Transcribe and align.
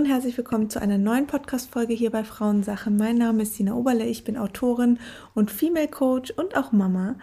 Und 0.00 0.06
herzlich 0.06 0.38
willkommen 0.38 0.70
zu 0.70 0.80
einer 0.80 0.96
neuen 0.96 1.26
Podcast-Folge 1.26 1.92
hier 1.92 2.08
bei 2.08 2.24
Frauensache. 2.24 2.90
Mein 2.90 3.18
Name 3.18 3.42
ist 3.42 3.56
Sina 3.56 3.74
Oberle, 3.74 4.06
ich 4.06 4.24
bin 4.24 4.38
Autorin 4.38 4.98
und 5.34 5.50
Female 5.50 5.88
Coach 5.88 6.30
und 6.30 6.56
auch 6.56 6.72
Mama. 6.72 7.16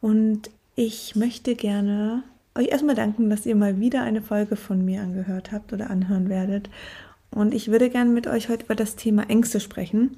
Und 0.00 0.48
ich 0.74 1.14
möchte 1.14 1.54
gerne 1.54 2.22
euch 2.54 2.68
erstmal 2.68 2.94
danken, 2.94 3.28
dass 3.28 3.44
ihr 3.44 3.54
mal 3.54 3.80
wieder 3.80 4.00
eine 4.00 4.22
Folge 4.22 4.56
von 4.56 4.82
mir 4.82 5.02
angehört 5.02 5.52
habt 5.52 5.74
oder 5.74 5.90
anhören 5.90 6.30
werdet. 6.30 6.70
Und 7.30 7.52
ich 7.52 7.70
würde 7.70 7.90
gerne 7.90 8.08
mit 8.08 8.26
euch 8.26 8.48
heute 8.48 8.64
über 8.64 8.76
das 8.76 8.96
Thema 8.96 9.28
Ängste 9.28 9.60
sprechen, 9.60 10.16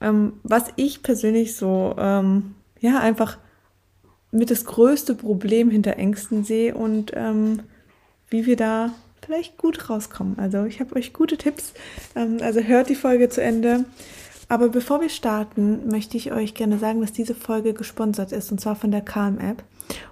ähm, 0.00 0.32
was 0.42 0.64
ich 0.76 1.02
persönlich 1.02 1.56
so, 1.56 1.94
ähm, 1.98 2.54
ja, 2.80 3.00
einfach 3.00 3.36
mit 4.30 4.50
das 4.50 4.64
größte 4.64 5.14
Problem 5.14 5.68
hinter 5.68 5.98
Ängsten 5.98 6.42
sehe 6.42 6.74
und 6.74 7.12
ähm, 7.14 7.64
wie 8.30 8.46
wir 8.46 8.56
da 8.56 8.94
vielleicht 9.24 9.58
gut 9.58 9.90
rauskommen. 9.90 10.38
Also 10.38 10.64
ich 10.64 10.80
habe 10.80 10.96
euch 10.96 11.12
gute 11.12 11.36
Tipps. 11.36 11.72
Ähm, 12.14 12.38
also 12.42 12.60
hört 12.60 12.88
die 12.88 12.94
Folge 12.94 13.28
zu 13.28 13.42
Ende. 13.42 13.84
Aber 14.48 14.68
bevor 14.68 15.00
wir 15.00 15.08
starten, 15.08 15.88
möchte 15.88 16.16
ich 16.16 16.32
euch 16.32 16.54
gerne 16.54 16.78
sagen, 16.78 17.00
dass 17.00 17.12
diese 17.12 17.36
Folge 17.36 17.72
gesponsert 17.72 18.32
ist 18.32 18.50
und 18.50 18.60
zwar 18.60 18.74
von 18.74 18.90
der 18.90 19.00
Calm 19.00 19.38
App. 19.38 19.62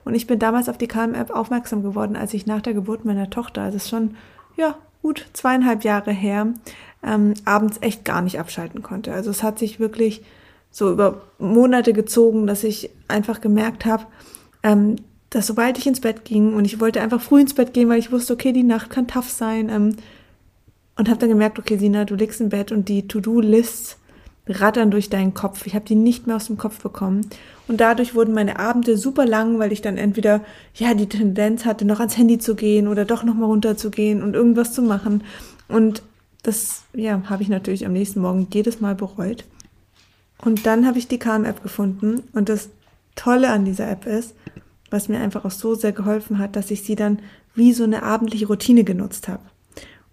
Und 0.05 0.15
ich 0.15 0.29
bin 0.29 0.39
damals 0.39 0.69
auf 0.69 0.79
die 0.79 0.87
Calm 0.87 1.15
App 1.15 1.31
aufmerksam 1.31 1.83
geworden, 1.83 2.15
als 2.15 2.35
ich 2.35 2.47
nach 2.47 2.63
der 2.63 2.75
Geburt 2.75 3.05
meiner 3.05 3.31
Tochter, 3.31 3.63
also 3.63 3.79
schon 3.81 4.17
ja 4.57 4.77
gut 5.03 5.27
zweieinhalb 5.33 5.83
Jahre 5.83 6.13
her, 6.13 6.55
ähm, 7.03 7.35
abends 7.45 7.79
echt 7.81 8.05
gar 8.05 8.23
nicht 8.23 8.39
abschalten 8.39 8.83
konnte. 8.83 9.13
Also 9.13 9.31
es 9.31 9.43
hat 9.43 9.59
sich 9.59 9.81
wirklich 9.81 10.23
so 10.71 10.91
über 10.93 11.23
Monate 11.39 11.93
gezogen, 11.93 12.47
dass 12.47 12.63
ich 12.65 12.91
einfach 13.09 13.41
gemerkt 13.41 13.87
habe, 13.87 14.07
ähm, 14.63 14.97
dass 15.31 15.47
sobald 15.47 15.79
ich 15.79 15.87
ins 15.87 16.01
Bett 16.01 16.25
ging 16.25 16.55
und 16.55 16.65
ich 16.65 16.81
wollte 16.81 17.01
einfach 17.01 17.21
früh 17.21 17.41
ins 17.41 17.55
Bett 17.55 17.75
gehen, 17.75 17.89
weil 17.89 17.99
ich 17.99 18.13
wusste, 18.13 18.33
okay, 18.33 18.53
die 18.53 18.63
Nacht 18.63 18.91
kann 18.91 19.07
tough 19.07 19.31
sein 19.31 19.69
ähm, 19.69 19.97
und 20.97 21.09
habe 21.09 21.21
dann 21.21 21.29
gemerkt, 21.29 21.59
okay, 21.59 21.77
Sina, 21.77 22.05
du 22.05 22.15
liegst 22.15 22.41
im 22.41 22.49
Bett 22.49 22.73
und 22.73 22.89
die 22.89 23.07
To-Do-Lists 23.07 23.99
rattern 24.49 24.91
durch 24.91 25.11
deinen 25.11 25.35
Kopf. 25.35 25.67
Ich 25.67 25.75
habe 25.75 25.85
die 25.85 25.95
nicht 25.95 26.27
mehr 26.27 26.37
aus 26.37 26.47
dem 26.47 26.57
Kopf 26.57 26.81
bekommen 26.81 27.29
und 27.69 27.81
dadurch 27.81 28.15
wurden 28.15 28.33
meine 28.33 28.59
Abende 28.59 28.97
super 28.97 29.27
lang, 29.27 29.59
weil 29.59 29.73
ich 29.73 29.83
dann 29.83 29.99
entweder 29.99 30.41
ja 30.75 30.95
die 30.95 31.09
Tendenz 31.09 31.67
hatte, 31.67 31.85
noch 31.85 32.01
ans 32.01 32.17
Handy 32.17 32.39
zu 32.39 32.55
gehen 32.55 32.89
oder 32.89 33.05
doch 33.05 33.23
noch 33.23 33.35
mal 33.35 33.47
runterzugehen 33.47 34.23
und 34.23 34.35
irgendwas 34.35 34.73
zu 34.73 34.81
machen 34.81 35.23
und 35.69 36.03
das 36.43 36.85
ja 36.95 37.23
habe 37.29 37.43
ich 37.43 37.51
natürlich 37.51 37.85
am 37.85 37.93
nächsten 37.93 38.21
Morgen 38.21 38.49
jedes 38.53 38.81
Mal 38.81 38.95
bereut. 38.95 39.45
Und 40.41 40.67
dann 40.67 40.87
habe 40.87 40.99
ich 40.99 41.09
die 41.09 41.19
Calm-App 41.19 41.63
gefunden 41.63 42.23
und 42.33 42.49
das 42.49 42.71
Tolle 43.17 43.51
an 43.51 43.65
dieser 43.65 43.91
App 43.91 44.07
ist, 44.07 44.35
was 44.91 45.09
mir 45.09 45.19
einfach 45.19 45.45
auch 45.45 45.51
so 45.51 45.75
sehr 45.75 45.93
geholfen 45.93 46.39
hat, 46.39 46.57
dass 46.57 46.71
ich 46.71 46.83
sie 46.83 46.97
dann 46.97 47.21
wie 47.55 47.73
so 47.73 47.85
eine 47.85 48.03
abendliche 48.03 48.47
Routine 48.47 48.85
genutzt 48.85 49.29
habe. 49.29 49.43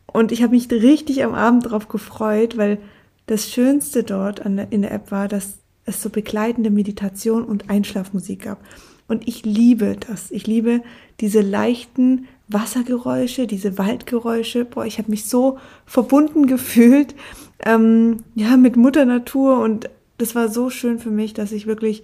Und 0.08 0.32
ich 0.32 0.42
habe 0.44 0.56
mich 0.56 0.72
richtig 0.72 1.24
am 1.24 1.34
Abend 1.34 1.66
darauf 1.66 1.88
gefreut, 1.88 2.58
weil 2.58 2.80
das 3.28 3.50
Schönste 3.50 4.04
dort 4.04 4.40
in 4.40 4.82
der 4.82 4.92
App 4.92 5.12
war, 5.12 5.28
dass 5.28 5.60
es 5.86 6.02
so 6.02 6.10
begleitende 6.10 6.70
Meditation 6.70 7.44
und 7.44 7.70
Einschlafmusik 7.70 8.44
gab. 8.44 8.60
Und 9.08 9.28
ich 9.28 9.46
liebe 9.46 9.98
das. 10.08 10.32
Ich 10.32 10.48
liebe 10.48 10.82
diese 11.20 11.42
leichten 11.42 12.28
Wassergeräusche, 12.48 13.48
diese 13.48 13.78
Waldgeräusche. 13.78 14.66
Boah, 14.66 14.86
ich 14.86 14.98
habe 14.98 15.12
mich 15.12 15.26
so 15.26 15.60
verbunden 15.86 16.48
gefühlt, 16.48 17.16
ähm, 17.64 18.24
ja, 18.34 18.58
mit 18.58 18.78
Mutter 18.78 19.06
Natur. 19.06 19.60
Und 19.60 19.90
das 20.18 20.34
war 20.34 20.50
so 20.50 20.70
schön 20.70 21.00
für 21.00 21.12
mich, 21.12 21.34
dass 21.34 21.52
ich 21.52 21.68
wirklich 21.68 22.04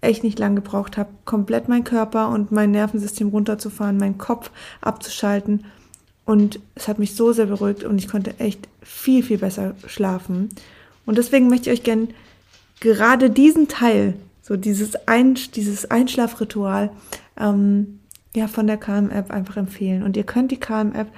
echt 0.00 0.24
nicht 0.24 0.38
lang 0.38 0.56
gebraucht 0.56 0.96
habe, 0.96 1.10
komplett 1.24 1.68
mein 1.68 1.84
Körper 1.84 2.28
und 2.30 2.52
mein 2.52 2.70
Nervensystem 2.70 3.28
runterzufahren, 3.28 3.98
meinen 3.98 4.18
Kopf 4.18 4.50
abzuschalten. 4.80 5.64
Und 6.24 6.60
es 6.74 6.88
hat 6.88 6.98
mich 6.98 7.14
so 7.16 7.32
sehr 7.32 7.46
beruhigt 7.46 7.84
und 7.84 7.98
ich 7.98 8.08
konnte 8.08 8.38
echt 8.38 8.68
viel, 8.82 9.22
viel 9.22 9.38
besser 9.38 9.74
schlafen. 9.86 10.48
Und 11.06 11.18
deswegen 11.18 11.48
möchte 11.48 11.70
ich 11.70 11.78
euch 11.78 11.84
gerne 11.84 12.08
gerade 12.80 13.30
diesen 13.30 13.68
Teil, 13.68 14.14
so 14.42 14.56
dieses, 14.56 15.08
Ein 15.08 15.34
dieses 15.34 15.90
Einschlafritual, 15.90 16.90
ähm, 17.38 18.00
ja, 18.34 18.46
von 18.46 18.66
der 18.66 18.76
Calm-App 18.76 19.30
einfach 19.30 19.56
empfehlen. 19.56 20.02
Und 20.02 20.16
ihr 20.16 20.24
könnt 20.24 20.52
die 20.52 20.60
Calm-App 20.60 21.08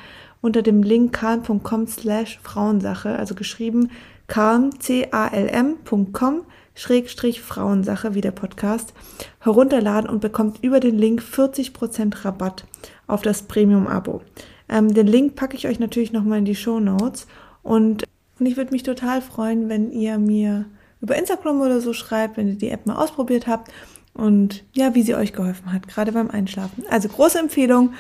unter 0.41 0.63
dem 0.63 0.83
Link 0.83 1.13
calm.com 1.13 1.87
slash 1.87 2.41
Frauensache, 2.43 3.17
also 3.17 3.35
geschrieben 3.35 3.91
calm, 4.27 4.71
c-a-l-m.com 4.81 6.43
Schrägstrich 6.75 7.41
Frauensache, 7.41 8.15
wie 8.15 8.21
der 8.21 8.31
Podcast, 8.31 8.95
herunterladen 9.41 10.09
und 10.09 10.21
bekommt 10.21 10.63
über 10.63 10.81
den 10.81 10.99
Link 10.99 11.23
40% 11.23 12.25
Rabatt 12.25 12.65
auf 13.07 13.23
das 13.23 13.43
Premium-Abo. 13.43 14.23
Ähm, 14.69 14.95
den 14.95 15.07
Link 15.07 15.37
packe 15.37 15.57
ich 15.57 15.67
euch 15.67 15.79
natürlich 15.79 16.13
nochmal 16.13 16.39
in 16.39 16.45
die 16.45 16.55
Show 16.55 16.81
Notes 16.81 17.27
und, 17.63 18.05
und 18.39 18.47
ich 18.47 18.57
würde 18.57 18.73
mich 18.73 18.83
total 18.83 19.21
freuen, 19.21 19.69
wenn 19.69 19.93
ihr 19.93 20.19
mir 20.19 20.65
über 21.01 21.17
Instagram 21.17 21.61
oder 21.61 21.81
so 21.81 21.93
schreibt, 21.93 22.37
wenn 22.37 22.49
ihr 22.49 22.55
die 22.55 22.71
App 22.71 22.87
mal 22.87 22.97
ausprobiert 22.97 23.47
habt 23.47 23.71
und 24.15 24.65
ja, 24.73 24.95
wie 24.95 25.03
sie 25.03 25.15
euch 25.15 25.33
geholfen 25.33 25.73
hat, 25.73 25.89
gerade 25.89 26.13
beim 26.13 26.31
Einschlafen. 26.31 26.85
Also 26.89 27.09
große 27.09 27.39
Empfehlung, 27.39 27.95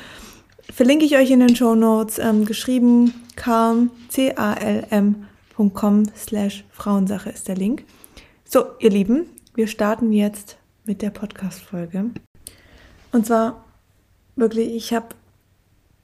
verlinke 0.72 1.04
ich 1.04 1.16
euch 1.16 1.30
in 1.30 1.40
den 1.40 1.56
Show 1.56 1.74
Notes, 1.74 2.18
ähm, 2.18 2.46
geschrieben 2.46 3.12
calm, 3.36 3.90
c-a-l-m.com 4.08 5.24
slash 6.16 6.64
Frauensache 6.70 7.30
ist 7.30 7.48
der 7.48 7.56
Link. 7.56 7.84
So, 8.52 8.66
ihr 8.80 8.90
Lieben, 8.90 9.24
wir 9.54 9.66
starten 9.66 10.12
jetzt 10.12 10.58
mit 10.84 11.00
der 11.00 11.08
Podcast-Folge. 11.08 12.10
Und 13.10 13.24
zwar 13.24 13.64
wirklich, 14.36 14.74
ich 14.74 14.92
habe, 14.92 15.14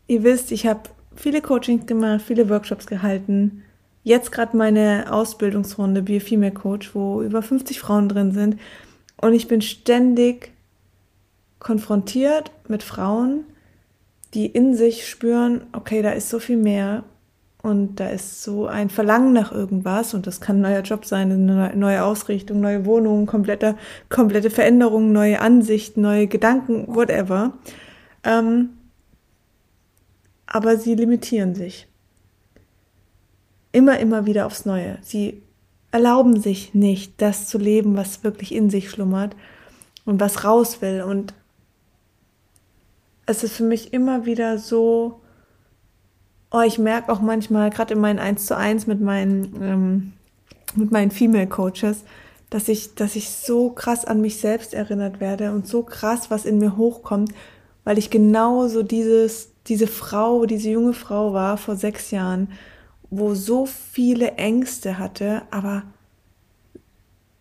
ihr 0.07 0.23
wisst, 0.23 0.51
ich 0.51 0.67
habe 0.67 0.81
viele 1.15 1.43
Coachings 1.43 1.85
gemacht, 1.85 2.23
viele 2.23 2.49
Workshops 2.49 2.87
gehalten. 2.87 3.65
Jetzt 4.03 4.33
gerade 4.33 4.57
meine 4.57 5.13
Ausbildungsrunde 5.13 6.01
Be 6.01 6.17
a 6.17 6.21
Female 6.21 6.53
Coach, 6.53 6.95
wo 6.95 7.21
über 7.21 7.43
50 7.43 7.81
Frauen 7.81 8.09
drin 8.09 8.33
sind. 8.33 8.59
Und 9.21 9.35
ich 9.35 9.47
bin 9.47 9.61
ständig 9.61 10.53
konfrontiert 11.59 12.51
mit 12.67 12.83
Frauen, 12.83 13.45
die 14.33 14.47
in 14.47 14.75
sich 14.75 15.07
spüren, 15.07 15.67
okay, 15.73 16.01
da 16.01 16.13
ist 16.13 16.31
so 16.31 16.39
viel 16.39 16.57
mehr 16.57 17.05
und 17.63 17.97
da 17.97 18.09
ist 18.09 18.43
so 18.43 18.67
ein 18.67 18.89
Verlangen 18.89 19.33
nach 19.33 19.51
irgendwas 19.51 20.15
und 20.15 20.27
das 20.27 20.41
kann 20.41 20.57
ein 20.57 20.63
neuer 20.63 20.83
Job 20.83 21.05
sein, 21.05 21.33
eine 21.33 21.77
neue 21.77 22.05
Ausrichtung, 22.05 22.61
neue 22.61 22.87
Wohnung, 22.87 23.27
komplette, 23.27 23.77
komplette 24.09 24.51
Veränderung, 24.51 25.13
neue 25.13 25.41
Ansichten, 25.41 26.01
neue 26.01 26.29
Gedanken, 26.29 26.87
whatever. 26.87 27.53
Ähm, 28.23 28.71
aber 30.47 30.77
sie 30.77 30.95
limitieren 30.95 31.55
sich. 31.55 31.89
Immer, 33.73 33.99
immer 33.99 34.25
wieder 34.25 34.47
aufs 34.47 34.65
Neue. 34.65 34.99
Sie 35.03 35.43
erlauben 35.91 36.41
sich 36.41 36.75
nicht, 36.75 37.21
das 37.21 37.49
zu 37.49 37.59
leben, 37.59 37.97
was 37.97 38.25
wirklich 38.25 38.55
in 38.55 38.71
sich 38.71 38.89
schlummert 38.89 39.37
und 40.05 40.21
was 40.21 40.45
raus 40.45 40.81
will. 40.81 41.03
Und 41.03 41.35
es 43.27 43.45
ist 43.45 43.57
für 43.57 43.65
mich 43.65 43.93
immer 43.93 44.25
wieder 44.25 44.59
so, 44.59 45.21
Oh, 46.51 46.61
ich 46.61 46.79
merke 46.79 47.13
auch 47.13 47.21
manchmal, 47.21 47.71
gerade 47.71 47.95
in 47.95 48.01
meinen 48.01 48.19
1 48.19 48.47
zu 48.47 48.57
1 48.57 48.87
mit 48.87 49.01
meinen, 49.01 49.63
ähm, 49.63 50.13
mit 50.75 50.91
meinen 50.91 51.11
Female 51.11 51.47
Coaches, 51.47 52.05
dass 52.51 52.69
ich, 52.69 52.95
dass 52.95 53.17
ich 53.17 53.29
so 53.29 53.71
krass 53.71 54.05
an 54.05 54.21
mich 54.21 54.41
selbst 54.41 54.73
erinnert 54.73 55.21
werde 55.21 55.53
und 55.53 55.67
so 55.67 55.83
krass, 55.83 56.31
was 56.31 56.47
in 56.47 56.59
mir 56.59 56.77
hochkommt, 56.77 57.33
weil 57.85 57.99
ich 57.99 58.11
genau 58.11 58.69
so 58.69 58.83
dieses, 58.83 59.51
diese 59.67 59.87
Frau, 59.87 60.47
diese 60.47 60.71
junge 60.71 60.95
Frau 60.95 61.35
war 61.35 61.59
vor 61.59 61.77
sechs 61.77 62.11
Jahren, 62.11 62.49
wo 63.11 63.35
so 63.35 63.67
viele 63.67 64.33
Ängste 64.33 64.99
hatte, 64.99 65.43
aber 65.51 65.83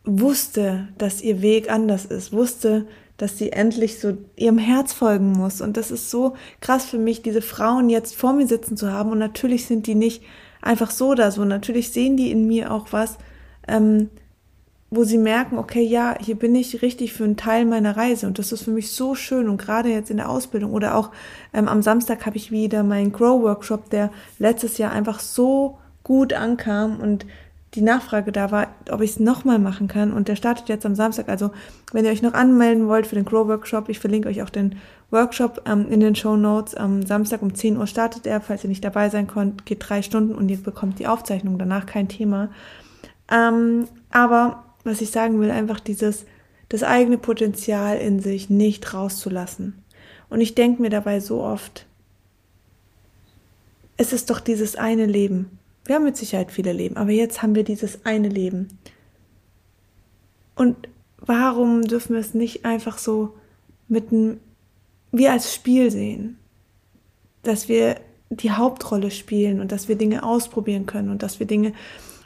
wusste, 0.03 0.87
dass 0.97 1.21
ihr 1.21 1.41
Weg 1.41 1.69
anders 1.69 2.05
ist, 2.05 2.31
wusste, 2.31 2.87
dass 3.17 3.37
sie 3.37 3.51
endlich 3.51 3.99
so 3.99 4.17
ihrem 4.35 4.57
Herz 4.57 4.93
folgen 4.93 5.31
muss. 5.31 5.61
Und 5.61 5.75
das 5.75 5.91
ist 5.91 6.09
so 6.09 6.35
krass 6.61 6.85
für 6.85 6.99
mich, 6.99 7.21
diese 7.21 7.41
Frauen 7.41 7.89
jetzt 7.89 8.15
vor 8.15 8.33
mir 8.33 8.47
sitzen 8.47 8.77
zu 8.77 8.91
haben. 8.91 9.11
Und 9.11 9.17
natürlich 9.17 9.65
sind 9.65 9.87
die 9.87 9.95
nicht 9.95 10.23
einfach 10.61 10.91
so 10.91 11.15
da 11.15 11.31
so. 11.31 11.43
Natürlich 11.43 11.91
sehen 11.91 12.15
die 12.15 12.31
in 12.31 12.47
mir 12.47 12.71
auch 12.71 12.87
was, 12.91 13.17
ähm, 13.67 14.09
wo 14.89 15.03
sie 15.03 15.17
merken, 15.17 15.57
okay, 15.57 15.81
ja, 15.81 16.15
hier 16.19 16.35
bin 16.35 16.55
ich 16.55 16.81
richtig 16.81 17.11
für 17.11 17.25
einen 17.25 17.37
Teil 17.37 17.65
meiner 17.65 17.97
Reise. 17.97 18.27
Und 18.27 18.39
das 18.39 18.51
ist 18.51 18.63
für 18.63 18.71
mich 18.71 18.91
so 18.91 19.15
schön. 19.15 19.49
Und 19.49 19.57
gerade 19.57 19.89
jetzt 19.89 20.11
in 20.11 20.17
der 20.17 20.29
Ausbildung 20.29 20.71
oder 20.71 20.95
auch 20.95 21.11
ähm, 21.53 21.67
am 21.67 21.81
Samstag 21.81 22.25
habe 22.25 22.37
ich 22.37 22.51
wieder 22.51 22.83
meinen 22.83 23.11
Grow-Workshop, 23.11 23.89
der 23.89 24.11
letztes 24.37 24.77
Jahr 24.77 24.91
einfach 24.91 25.19
so 25.19 25.79
gut 26.03 26.33
ankam 26.33 27.01
und 27.01 27.25
die 27.77 27.83
Nachfrage 27.83 28.31
da 28.31 28.50
war, 28.50 28.69
ob 28.89 29.01
ich 29.01 29.12
es 29.12 29.19
nochmal 29.19 29.59
machen 29.59 29.88
kann. 29.88 30.12
Und 30.12 30.27
der 30.27 30.35
startet 30.35 30.68
jetzt 30.68 30.85
am 30.85 30.95
Samstag. 30.95 31.29
Also, 31.29 31.51
wenn 31.94 32.06
ihr 32.06 32.12
euch 32.12 32.24
noch 32.24 32.33
anmelden 32.33 32.88
wollt 32.88 33.06
für 33.06 33.13
den 33.13 33.24
Grow 33.24 33.47
Workshop, 33.47 33.88
ich 33.88 34.00
verlinke 34.00 34.29
euch 34.29 34.41
auch 34.41 34.50
den 34.50 34.77
Workshop 35.12 35.62
ähm, 35.68 35.85
in 35.91 36.00
den 36.00 36.15
Show 36.15 36.35
Notes. 36.35 36.74
Am 36.74 37.06
Samstag 37.06 37.44
um 37.44 37.53
10 37.53 37.77
Uhr 37.77 37.85
startet 37.85 38.25
er. 38.25 38.41
Falls 38.41 38.63
ihr 38.63 38.69
nicht 38.69 38.83
dabei 38.83 39.09
sein 39.09 39.27
könnt, 39.27 39.68
geht 39.68 39.88
drei 39.88 40.01
Stunden 40.01 40.33
und 40.33 40.50
ihr 40.50 40.57
bekommt 40.57 40.97
die 40.97 41.06
Aufzeichnung. 41.06 41.59
Danach 41.59 41.85
kein 41.85 42.09
Thema. 42.09 42.50
Ähm, 43.31 43.88
aber 44.09 44.63
was 44.83 45.01
ich 45.01 45.12
sagen 45.12 45.39
will, 45.39 45.51
einfach 45.51 45.80
dieses, 45.80 46.25
das 46.69 46.81
eigene 46.81 47.19
Potenzial 47.19 47.97
in 47.97 48.19
sich 48.19 48.50
nicht 48.50 48.94
rauszulassen. 48.94 49.83
Und 50.30 50.41
ich 50.41 50.56
denke 50.56 50.81
mir 50.81 50.89
dabei 50.89 51.19
so 51.19 51.44
oft, 51.44 51.85
es 53.97 54.13
ist 54.13 54.31
doch 54.31 54.39
dieses 54.39 54.75
eine 54.75 55.06
Leben. 55.06 55.59
Wir 55.87 55.95
haben 55.95 56.03
mit 56.03 56.17
Sicherheit 56.17 56.51
viele 56.51 56.73
Leben, 56.73 56.97
aber 56.97 57.11
jetzt 57.11 57.41
haben 57.41 57.55
wir 57.55 57.63
dieses 57.63 58.05
eine 58.05 58.27
Leben. 58.27 58.67
Und 60.53 60.75
warum 61.17 61.83
dürfen 61.83 62.13
wir 62.13 62.19
es 62.19 62.33
nicht 62.33 62.65
einfach 62.65 62.97
so 62.97 63.35
mit 63.87 64.11
einem, 64.11 64.41
wie 65.13 65.29
als 65.29 65.55
Spiel 65.55 65.89
sehen? 65.89 66.37
Dass 67.43 67.69
wir 67.69 67.95
die 68.29 68.51
Hauptrolle 68.51 69.11
spielen 69.11 69.61
und 69.61 69.71
dass 69.71 69.87
wir 69.87 69.95
Dinge 69.95 70.23
ausprobieren 70.23 70.87
können 70.87 71.09
und 71.09 71.23
dass 71.23 71.39
wir 71.39 71.47
Dinge 71.47 71.71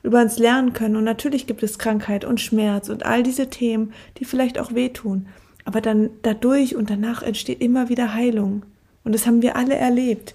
über 0.02 0.22
uns 0.22 0.40
lernen 0.40 0.74
können. 0.74 0.96
Und 0.96 1.04
natürlich 1.04 1.46
gibt 1.46 1.62
es 1.62 1.78
Krankheit 1.78 2.26
und 2.26 2.42
Schmerz 2.42 2.90
und 2.90 3.06
all 3.06 3.22
diese 3.22 3.52
Themen, 3.52 3.94
die 4.18 4.26
vielleicht 4.26 4.58
auch 4.58 4.74
wehtun. 4.74 5.28
Aber 5.66 5.82
dann 5.82 6.10
dadurch 6.24 6.76
und 6.76 6.90
danach 6.90 7.22
entsteht 7.22 7.62
immer 7.62 7.90
wieder 7.90 8.16
Heilung. 8.16 8.64
Und 9.04 9.14
das 9.14 9.28
haben 9.28 9.44
wir 9.44 9.56
alle 9.56 9.76
erlebt. 9.76 10.34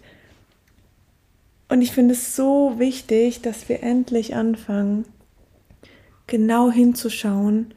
Und 1.68 1.82
ich 1.82 1.92
finde 1.92 2.14
es 2.14 2.36
so 2.36 2.74
wichtig, 2.78 3.42
dass 3.42 3.68
wir 3.68 3.82
endlich 3.82 4.34
anfangen, 4.34 5.04
genau 6.26 6.70
hinzuschauen, 6.70 7.74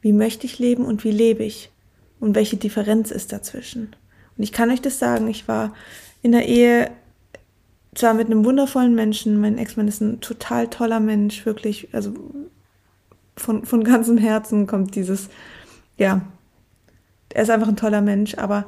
wie 0.00 0.12
möchte 0.12 0.46
ich 0.46 0.58
leben 0.58 0.84
und 0.84 1.04
wie 1.04 1.10
lebe 1.10 1.44
ich 1.44 1.70
und 2.20 2.34
welche 2.34 2.56
Differenz 2.56 3.10
ist 3.10 3.32
dazwischen. 3.32 3.94
Und 4.36 4.44
ich 4.44 4.52
kann 4.52 4.70
euch 4.70 4.80
das 4.80 4.98
sagen, 4.98 5.28
ich 5.28 5.48
war 5.48 5.74
in 6.22 6.32
der 6.32 6.46
Ehe 6.46 6.90
zwar 7.94 8.14
mit 8.14 8.26
einem 8.26 8.44
wundervollen 8.44 8.94
Menschen, 8.94 9.40
mein 9.40 9.58
Ex-Mann 9.58 9.88
ist 9.88 10.00
ein 10.00 10.20
total 10.20 10.68
toller 10.68 11.00
Mensch, 11.00 11.44
wirklich, 11.44 11.88
also 11.92 12.14
von, 13.36 13.64
von 13.64 13.82
ganzem 13.82 14.18
Herzen 14.18 14.66
kommt 14.66 14.94
dieses, 14.94 15.28
ja, 15.96 16.22
er 17.30 17.42
ist 17.42 17.50
einfach 17.50 17.68
ein 17.68 17.76
toller 17.76 18.00
Mensch, 18.00 18.36
aber 18.36 18.64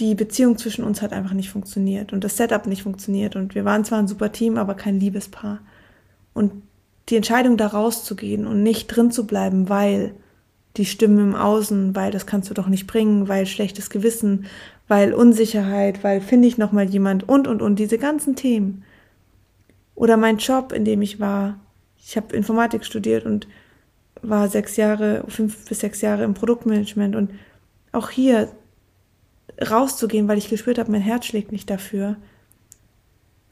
die 0.00 0.14
Beziehung 0.14 0.56
zwischen 0.56 0.82
uns 0.82 1.02
hat 1.02 1.12
einfach 1.12 1.34
nicht 1.34 1.50
funktioniert 1.50 2.12
und 2.12 2.24
das 2.24 2.38
Setup 2.38 2.66
nicht 2.66 2.82
funktioniert 2.82 3.36
und 3.36 3.54
wir 3.54 3.66
waren 3.66 3.84
zwar 3.84 3.98
ein 3.98 4.08
super 4.08 4.32
Team, 4.32 4.56
aber 4.56 4.74
kein 4.74 4.98
Liebespaar. 4.98 5.60
Und 6.32 6.62
die 7.10 7.16
Entscheidung 7.16 7.58
da 7.58 7.66
rauszugehen 7.66 8.46
und 8.46 8.62
nicht 8.62 8.86
drin 8.86 9.10
zu 9.10 9.26
bleiben, 9.26 9.68
weil 9.68 10.14
die 10.76 10.86
Stimmen 10.86 11.18
im 11.18 11.34
Außen, 11.34 11.94
weil 11.94 12.10
das 12.12 12.26
kannst 12.26 12.48
du 12.48 12.54
doch 12.54 12.68
nicht 12.68 12.86
bringen, 12.86 13.28
weil 13.28 13.44
schlechtes 13.44 13.90
Gewissen, 13.90 14.46
weil 14.88 15.12
Unsicherheit, 15.12 16.02
weil 16.02 16.20
finde 16.20 16.48
ich 16.48 16.56
noch 16.56 16.72
mal 16.72 16.88
jemand 16.88 17.28
und 17.28 17.46
und 17.46 17.60
und 17.60 17.78
diese 17.78 17.98
ganzen 17.98 18.36
Themen. 18.36 18.84
Oder 19.94 20.16
mein 20.16 20.38
Job, 20.38 20.72
in 20.72 20.84
dem 20.84 21.02
ich 21.02 21.20
war. 21.20 21.58
Ich 21.98 22.16
habe 22.16 22.34
Informatik 22.34 22.86
studiert 22.86 23.26
und 23.26 23.46
war 24.22 24.48
sechs 24.48 24.76
Jahre, 24.76 25.24
fünf 25.28 25.68
bis 25.68 25.80
sechs 25.80 26.00
Jahre 26.00 26.24
im 26.24 26.32
Produktmanagement 26.32 27.16
und 27.16 27.30
auch 27.92 28.08
hier 28.08 28.48
rauszugehen, 29.60 30.28
weil 30.28 30.38
ich 30.38 30.48
gespürt 30.48 30.78
habe, 30.78 30.90
mein 30.90 31.00
Herz 31.00 31.26
schlägt 31.26 31.52
nicht 31.52 31.70
dafür. 31.70 32.16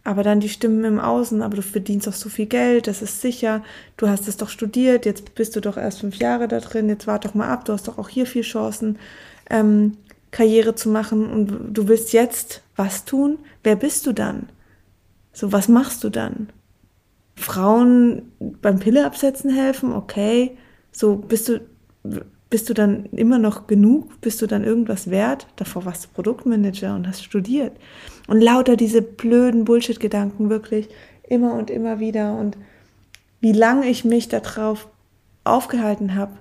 Aber 0.04 0.22
dann 0.22 0.40
die 0.40 0.48
Stimmen 0.48 0.84
im 0.84 1.00
Außen, 1.00 1.42
aber 1.42 1.56
du 1.56 1.62
verdienst 1.62 2.06
doch 2.06 2.14
so 2.14 2.28
viel 2.28 2.46
Geld, 2.46 2.86
das 2.86 3.02
ist 3.02 3.20
sicher, 3.20 3.62
du 3.96 4.08
hast 4.08 4.26
es 4.26 4.38
doch 4.38 4.48
studiert, 4.48 5.04
jetzt 5.04 5.34
bist 5.34 5.54
du 5.54 5.60
doch 5.60 5.76
erst 5.76 6.00
fünf 6.00 6.16
Jahre 6.16 6.48
da 6.48 6.60
drin, 6.60 6.88
jetzt 6.88 7.06
warte 7.06 7.28
doch 7.28 7.34
mal 7.34 7.48
ab, 7.48 7.66
du 7.66 7.74
hast 7.74 7.88
doch 7.88 7.98
auch 7.98 8.08
hier 8.08 8.26
viel 8.26 8.42
Chancen, 8.42 8.98
ähm, 9.50 9.98
Karriere 10.30 10.74
zu 10.74 10.88
machen 10.88 11.30
und 11.30 11.74
du 11.74 11.88
willst 11.88 12.12
jetzt 12.12 12.62
was 12.76 13.04
tun, 13.04 13.38
wer 13.62 13.76
bist 13.76 14.06
du 14.06 14.12
dann? 14.12 14.48
So, 15.32 15.52
was 15.52 15.68
machst 15.68 16.04
du 16.04 16.10
dann? 16.10 16.48
Frauen 17.36 18.32
beim 18.38 18.78
Pille 18.78 19.04
absetzen 19.04 19.54
helfen, 19.54 19.92
okay. 19.92 20.56
So, 20.90 21.16
bist 21.16 21.48
du, 21.48 21.60
bist 22.50 22.70
du 22.70 22.74
dann 22.74 23.06
immer 23.06 23.38
noch 23.38 23.66
genug? 23.66 24.20
Bist 24.20 24.40
du 24.40 24.46
dann 24.46 24.64
irgendwas 24.64 25.10
wert? 25.10 25.46
Davor 25.56 25.84
warst 25.84 26.04
du 26.04 26.08
Produktmanager 26.14 26.94
und 26.94 27.06
hast 27.06 27.22
studiert. 27.22 27.72
Und 28.26 28.40
lauter 28.40 28.76
diese 28.76 29.02
blöden 29.02 29.64
Bullshit-Gedanken 29.64 30.48
wirklich 30.48 30.88
immer 31.28 31.54
und 31.54 31.70
immer 31.70 32.00
wieder. 32.00 32.38
Und 32.38 32.56
wie 33.40 33.52
lange 33.52 33.86
ich 33.88 34.04
mich 34.04 34.28
darauf 34.28 34.88
aufgehalten 35.44 36.14
habe 36.14 36.32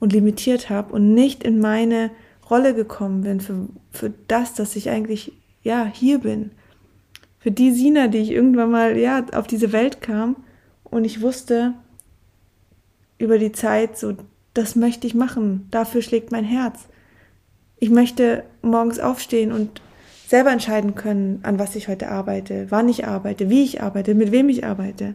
und 0.00 0.12
limitiert 0.12 0.70
habe 0.70 0.92
und 0.92 1.12
nicht 1.12 1.44
in 1.44 1.60
meine 1.60 2.10
Rolle 2.48 2.74
gekommen 2.74 3.22
bin 3.22 3.40
für, 3.40 3.68
für 3.90 4.12
das, 4.28 4.54
dass 4.54 4.76
ich 4.76 4.90
eigentlich, 4.90 5.32
ja, 5.62 5.84
hier 5.92 6.18
bin. 6.20 6.52
Für 7.38 7.50
die 7.50 7.72
Sina, 7.72 8.08
die 8.08 8.18
ich 8.18 8.30
irgendwann 8.30 8.70
mal, 8.70 8.96
ja, 8.96 9.24
auf 9.32 9.46
diese 9.46 9.72
Welt 9.72 10.00
kam 10.00 10.36
und 10.84 11.04
ich 11.04 11.20
wusste 11.20 11.74
über 13.18 13.38
die 13.38 13.52
Zeit 13.52 13.98
so, 13.98 14.14
das 14.54 14.76
möchte 14.76 15.06
ich 15.06 15.14
machen, 15.14 15.66
dafür 15.70 16.02
schlägt 16.02 16.32
mein 16.32 16.44
Herz. 16.44 16.86
Ich 17.78 17.90
möchte 17.90 18.44
morgens 18.62 19.00
aufstehen 19.00 19.52
und 19.52 19.82
selber 20.28 20.50
entscheiden 20.50 20.94
können, 20.94 21.40
an 21.42 21.58
was 21.58 21.76
ich 21.76 21.88
heute 21.88 22.08
arbeite, 22.08 22.66
wann 22.70 22.88
ich 22.88 23.06
arbeite, 23.06 23.50
wie 23.50 23.64
ich 23.64 23.82
arbeite, 23.82 24.14
mit 24.14 24.32
wem 24.32 24.48
ich 24.48 24.64
arbeite. 24.64 25.14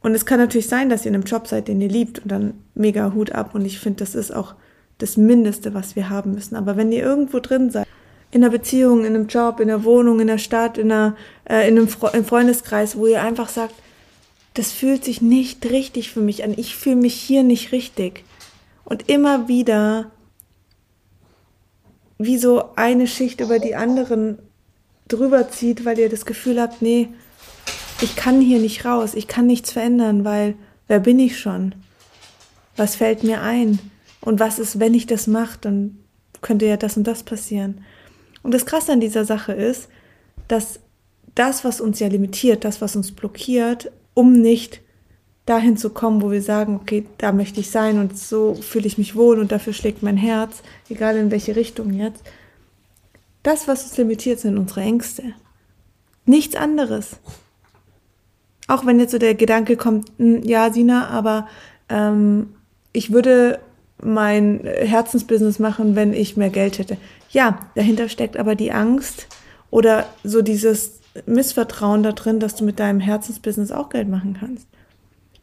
Und 0.00 0.14
es 0.14 0.26
kann 0.26 0.38
natürlich 0.38 0.68
sein, 0.68 0.88
dass 0.88 1.04
ihr 1.04 1.08
in 1.10 1.14
einem 1.14 1.24
Job 1.24 1.46
seid, 1.46 1.68
den 1.68 1.80
ihr 1.80 1.88
liebt 1.88 2.20
und 2.20 2.30
dann 2.30 2.54
mega 2.74 3.12
Hut 3.14 3.32
ab. 3.32 3.54
Und 3.54 3.64
ich 3.64 3.78
finde, 3.78 4.00
das 4.00 4.14
ist 4.14 4.34
auch 4.34 4.54
das 4.98 5.16
Mindeste, 5.16 5.74
was 5.74 5.96
wir 5.96 6.10
haben 6.10 6.32
müssen. 6.34 6.56
Aber 6.56 6.76
wenn 6.76 6.92
ihr 6.92 7.02
irgendwo 7.02 7.38
drin 7.38 7.70
seid, 7.70 7.86
in 8.30 8.42
einer 8.42 8.50
Beziehung, 8.50 9.00
in 9.00 9.14
einem 9.14 9.26
Job, 9.26 9.60
in 9.60 9.70
einer 9.70 9.84
Wohnung, 9.84 10.20
in 10.20 10.26
der 10.26 10.38
Stadt, 10.38 10.78
in, 10.78 10.90
einer, 10.90 11.16
äh, 11.48 11.68
in 11.68 11.76
einem 11.76 11.88
Fre 11.88 12.16
im 12.16 12.24
Freundeskreis, 12.24 12.96
wo 12.96 13.06
ihr 13.06 13.22
einfach 13.22 13.48
sagt, 13.48 13.74
das 14.54 14.72
fühlt 14.72 15.04
sich 15.04 15.22
nicht 15.22 15.64
richtig 15.66 16.10
für 16.10 16.20
mich 16.20 16.44
an, 16.44 16.54
ich 16.56 16.76
fühle 16.76 16.96
mich 16.96 17.14
hier 17.14 17.42
nicht 17.42 17.72
richtig. 17.72 18.24
Und 18.84 19.08
immer 19.08 19.48
wieder 19.48 20.10
wie 22.18 22.38
so 22.38 22.74
eine 22.76 23.06
Schicht 23.06 23.40
über 23.40 23.58
die 23.58 23.74
anderen 23.74 24.38
drüber 25.08 25.48
zieht, 25.50 25.84
weil 25.84 25.98
ihr 25.98 26.08
das 26.08 26.26
Gefühl 26.26 26.60
habt, 26.60 26.82
nee, 26.82 27.08
ich 28.00 28.16
kann 28.16 28.40
hier 28.40 28.58
nicht 28.58 28.84
raus, 28.84 29.14
ich 29.14 29.28
kann 29.28 29.46
nichts 29.46 29.72
verändern, 29.72 30.24
weil 30.24 30.54
wer 30.88 31.00
bin 31.00 31.18
ich 31.18 31.38
schon? 31.38 31.74
Was 32.76 32.96
fällt 32.96 33.22
mir 33.22 33.42
ein? 33.42 33.78
Und 34.20 34.40
was 34.40 34.58
ist, 34.58 34.78
wenn 34.78 34.94
ich 34.94 35.06
das 35.06 35.26
mache, 35.26 35.58
dann 35.60 35.98
könnte 36.40 36.66
ja 36.66 36.76
das 36.76 36.96
und 36.96 37.06
das 37.06 37.22
passieren. 37.22 37.84
Und 38.42 38.52
das 38.52 38.66
Krasse 38.66 38.92
an 38.92 39.00
dieser 39.00 39.24
Sache 39.24 39.52
ist, 39.52 39.88
dass 40.48 40.80
das, 41.34 41.64
was 41.64 41.80
uns 41.80 42.00
ja 42.00 42.08
limitiert, 42.08 42.64
das, 42.64 42.80
was 42.80 42.96
uns 42.96 43.12
blockiert, 43.12 43.90
um 44.14 44.40
nicht 44.40 44.80
dahin 45.46 45.76
zu 45.76 45.90
kommen, 45.90 46.22
wo 46.22 46.30
wir 46.30 46.42
sagen, 46.42 46.76
okay, 46.76 47.04
da 47.18 47.32
möchte 47.32 47.60
ich 47.60 47.70
sein 47.70 47.98
und 47.98 48.16
so 48.16 48.54
fühle 48.54 48.86
ich 48.86 48.98
mich 48.98 49.16
wohl 49.16 49.40
und 49.40 49.50
dafür 49.50 49.72
schlägt 49.72 50.02
mein 50.02 50.16
Herz, 50.16 50.62
egal 50.88 51.16
in 51.16 51.30
welche 51.30 51.56
Richtung 51.56 51.92
jetzt. 51.94 52.22
Das, 53.42 53.66
was 53.66 53.82
uns 53.84 53.96
limitiert, 53.96 54.38
sind 54.38 54.56
unsere 54.56 54.82
Ängste. 54.82 55.34
Nichts 56.26 56.54
anderes. 56.54 57.16
Auch 58.68 58.86
wenn 58.86 59.00
jetzt 59.00 59.10
so 59.10 59.18
der 59.18 59.34
Gedanke 59.34 59.76
kommt, 59.76 60.12
hm, 60.18 60.44
ja, 60.44 60.72
Sina, 60.72 61.08
aber 61.08 61.48
ähm, 61.88 62.54
ich 62.92 63.12
würde 63.12 63.58
mein 64.00 64.60
Herzensbusiness 64.64 65.58
machen, 65.58 65.96
wenn 65.96 66.12
ich 66.12 66.36
mehr 66.36 66.50
Geld 66.50 66.78
hätte. 66.78 66.96
Ja, 67.30 67.58
dahinter 67.74 68.08
steckt 68.08 68.36
aber 68.36 68.54
die 68.54 68.72
Angst 68.72 69.26
oder 69.70 70.06
so 70.22 70.42
dieses 70.42 71.01
Missvertrauen 71.26 72.02
da 72.02 72.12
drin, 72.12 72.40
dass 72.40 72.54
du 72.54 72.64
mit 72.64 72.78
deinem 72.78 73.00
Herzensbusiness 73.00 73.72
auch 73.72 73.88
Geld 73.88 74.08
machen 74.08 74.36
kannst. 74.38 74.66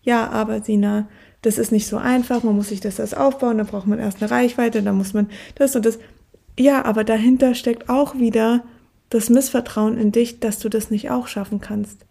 Ja, 0.01 0.29
aber 0.29 0.61
Sina, 0.61 1.07
das 1.41 1.57
ist 1.57 1.71
nicht 1.71 1.87
so 1.87 1.97
einfach, 1.97 2.43
man 2.43 2.55
muss 2.55 2.69
sich 2.69 2.81
das 2.81 2.99
erst 2.99 3.15
aufbauen, 3.15 3.57
da 3.57 3.63
braucht 3.63 3.87
man 3.87 3.99
erst 3.99 4.21
eine 4.21 4.31
Reichweite, 4.31 4.81
da 4.81 4.93
muss 4.93 5.13
man 5.13 5.29
das 5.55 5.75
und 5.75 5.85
das. 5.85 5.99
Ja, 6.57 6.85
aber 6.85 7.03
dahinter 7.03 7.55
steckt 7.55 7.89
auch 7.89 8.15
wieder 8.15 8.63
das 9.09 9.29
Missvertrauen 9.29 9.97
in 9.97 10.11
dich, 10.11 10.39
dass 10.39 10.59
du 10.59 10.69
das 10.69 10.91
nicht 10.91 11.09
auch 11.09 11.27
schaffen 11.27 11.61
kannst. 11.61 12.05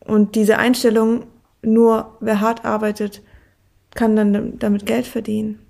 Und 0.00 0.34
diese 0.34 0.58
Einstellung, 0.58 1.24
nur 1.62 2.16
wer 2.20 2.40
hart 2.40 2.64
arbeitet, 2.64 3.22
kann 3.94 4.16
dann 4.16 4.58
damit 4.58 4.86
Geld 4.86 5.06
verdienen. 5.06 5.60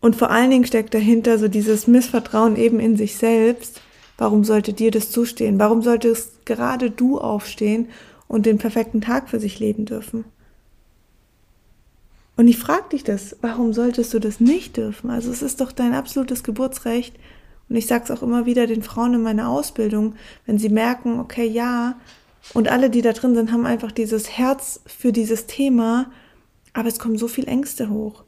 Und 0.00 0.14
vor 0.14 0.30
allen 0.30 0.50
Dingen 0.50 0.66
steckt 0.66 0.94
dahinter 0.94 1.38
so 1.38 1.48
dieses 1.48 1.86
Missvertrauen 1.86 2.56
eben 2.56 2.78
in 2.78 2.96
sich 2.96 3.16
selbst. 3.16 3.80
Warum 4.18 4.44
sollte 4.44 4.74
dir 4.74 4.90
das 4.90 5.10
zustehen? 5.10 5.58
Warum 5.58 5.80
solltest 5.80 6.44
gerade 6.44 6.90
du 6.90 7.18
aufstehen 7.18 7.88
und 8.26 8.44
den 8.44 8.58
perfekten 8.58 9.00
Tag 9.00 9.30
für 9.30 9.40
sich 9.40 9.58
leben 9.58 9.86
dürfen? 9.86 10.24
Und 12.36 12.46
ich 12.46 12.58
frage 12.58 12.90
dich 12.92 13.04
das, 13.04 13.36
warum 13.40 13.72
solltest 13.72 14.12
du 14.12 14.18
das 14.18 14.38
nicht 14.38 14.76
dürfen? 14.76 15.08
Also 15.10 15.30
es 15.30 15.42
ist 15.42 15.60
doch 15.60 15.72
dein 15.72 15.94
absolutes 15.94 16.44
Geburtsrecht. 16.44 17.16
Und 17.68 17.76
ich 17.76 17.86
sage 17.86 18.04
es 18.04 18.10
auch 18.10 18.22
immer 18.22 18.44
wieder 18.44 18.66
den 18.66 18.82
Frauen 18.82 19.14
in 19.14 19.22
meiner 19.22 19.48
Ausbildung, 19.48 20.14
wenn 20.46 20.58
sie 20.58 20.68
merken, 20.68 21.18
okay, 21.20 21.46
ja, 21.46 21.96
und 22.54 22.68
alle, 22.68 22.90
die 22.90 23.02
da 23.02 23.12
drin 23.12 23.34
sind, 23.34 23.52
haben 23.52 23.66
einfach 23.66 23.92
dieses 23.92 24.30
Herz 24.38 24.80
für 24.86 25.12
dieses 25.12 25.46
Thema 25.46 26.10
aber 26.78 26.88
es 26.88 27.00
kommen 27.00 27.18
so 27.18 27.26
viel 27.26 27.48
Ängste 27.48 27.90
hoch. 27.90 28.22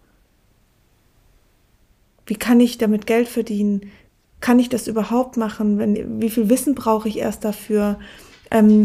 Wie 2.27 2.35
kann 2.35 2.59
ich 2.59 2.79
damit 2.79 3.07
Geld 3.07 3.29
verdienen? 3.29 3.93
Kann 4.41 4.59
ich 4.59 4.69
das 4.69 4.87
überhaupt 4.87 5.37
machen? 5.37 5.79
Wenn, 5.79 6.21
wie 6.21 6.31
viel 6.31 6.49
Wissen 6.49 6.75
brauche 6.75 7.09
ich 7.09 7.19
erst 7.19 7.45
dafür? 7.45 7.99
Ähm, 8.51 8.85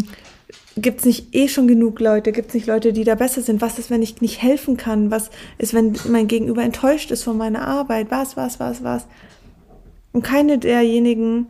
Gibt 0.77 0.99
es 0.99 1.05
nicht 1.05 1.33
eh 1.33 1.47
schon 1.47 1.67
genug 1.67 2.01
Leute? 2.01 2.33
Gibt 2.33 2.49
es 2.49 2.53
nicht 2.53 2.67
Leute, 2.67 2.91
die 2.91 3.05
da 3.05 3.15
besser 3.15 3.41
sind? 3.41 3.61
Was 3.61 3.79
ist, 3.79 3.89
wenn 3.89 4.01
ich 4.01 4.21
nicht 4.21 4.41
helfen 4.41 4.75
kann? 4.75 5.09
Was 5.09 5.29
ist, 5.57 5.73
wenn 5.73 5.95
mein 6.09 6.27
Gegenüber 6.27 6.63
enttäuscht 6.63 7.11
ist 7.11 7.23
von 7.23 7.37
meiner 7.37 7.65
Arbeit? 7.65 8.11
Was, 8.11 8.35
was, 8.35 8.59
was, 8.59 8.83
was? 8.83 9.07
Und 10.11 10.23
keine 10.23 10.57
derjenigen 10.57 11.47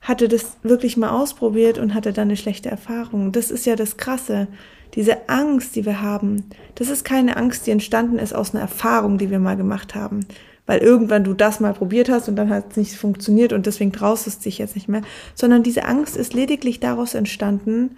hatte 0.00 0.28
das 0.28 0.56
wirklich 0.62 0.96
mal 0.96 1.10
ausprobiert 1.10 1.78
und 1.78 1.92
hatte 1.94 2.12
dann 2.12 2.28
eine 2.28 2.36
schlechte 2.36 2.70
Erfahrung. 2.70 3.32
Das 3.32 3.50
ist 3.50 3.66
ja 3.66 3.76
das 3.76 3.96
Krasse. 3.96 4.46
Diese 4.94 5.28
Angst, 5.28 5.76
die 5.76 5.84
wir 5.84 6.00
haben, 6.00 6.44
das 6.74 6.88
ist 6.88 7.04
keine 7.04 7.36
Angst, 7.36 7.66
die 7.66 7.70
entstanden 7.70 8.18
ist 8.18 8.34
aus 8.34 8.54
einer 8.54 8.62
Erfahrung, 8.62 9.18
die 9.18 9.30
wir 9.30 9.38
mal 9.38 9.56
gemacht 9.56 9.94
haben. 9.94 10.26
Weil 10.70 10.82
irgendwann 10.82 11.24
du 11.24 11.34
das 11.34 11.58
mal 11.58 11.74
probiert 11.74 12.08
hast 12.08 12.28
und 12.28 12.36
dann 12.36 12.48
hat 12.48 12.70
es 12.70 12.76
nicht 12.76 12.94
funktioniert 12.94 13.52
und 13.52 13.66
deswegen 13.66 13.92
traust 13.92 14.28
es 14.28 14.38
dich 14.38 14.58
jetzt 14.58 14.76
nicht 14.76 14.88
mehr. 14.88 15.02
Sondern 15.34 15.64
diese 15.64 15.84
Angst 15.84 16.16
ist 16.16 16.32
lediglich 16.32 16.78
daraus 16.78 17.14
entstanden, 17.14 17.96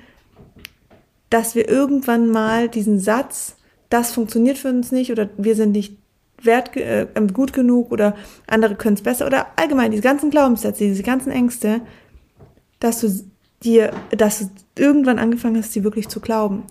dass 1.28 1.54
wir 1.54 1.68
irgendwann 1.68 2.28
mal 2.30 2.70
diesen 2.70 2.98
Satz, 2.98 3.56
das 3.90 4.12
funktioniert 4.12 4.56
für 4.56 4.70
uns 4.70 4.90
nicht 4.90 5.12
oder 5.12 5.28
wir 5.36 5.54
sind 5.54 5.72
nicht 5.72 5.98
wert, 6.40 6.74
äh, 6.78 7.06
gut 7.34 7.52
genug 7.52 7.92
oder 7.92 8.16
andere 8.46 8.74
können 8.74 8.96
es 8.96 9.02
besser 9.02 9.26
oder 9.26 9.48
allgemein 9.56 9.90
diese 9.90 10.02
ganzen 10.02 10.30
Glaubenssätze, 10.30 10.84
diese 10.84 11.02
ganzen 11.02 11.30
Ängste, 11.30 11.82
dass 12.80 13.02
du 13.02 13.08
dir, 13.64 13.92
dass 14.16 14.38
du 14.38 14.46
irgendwann 14.82 15.18
angefangen 15.18 15.58
hast, 15.58 15.74
sie 15.74 15.84
wirklich 15.84 16.08
zu 16.08 16.20
glauben. 16.20 16.62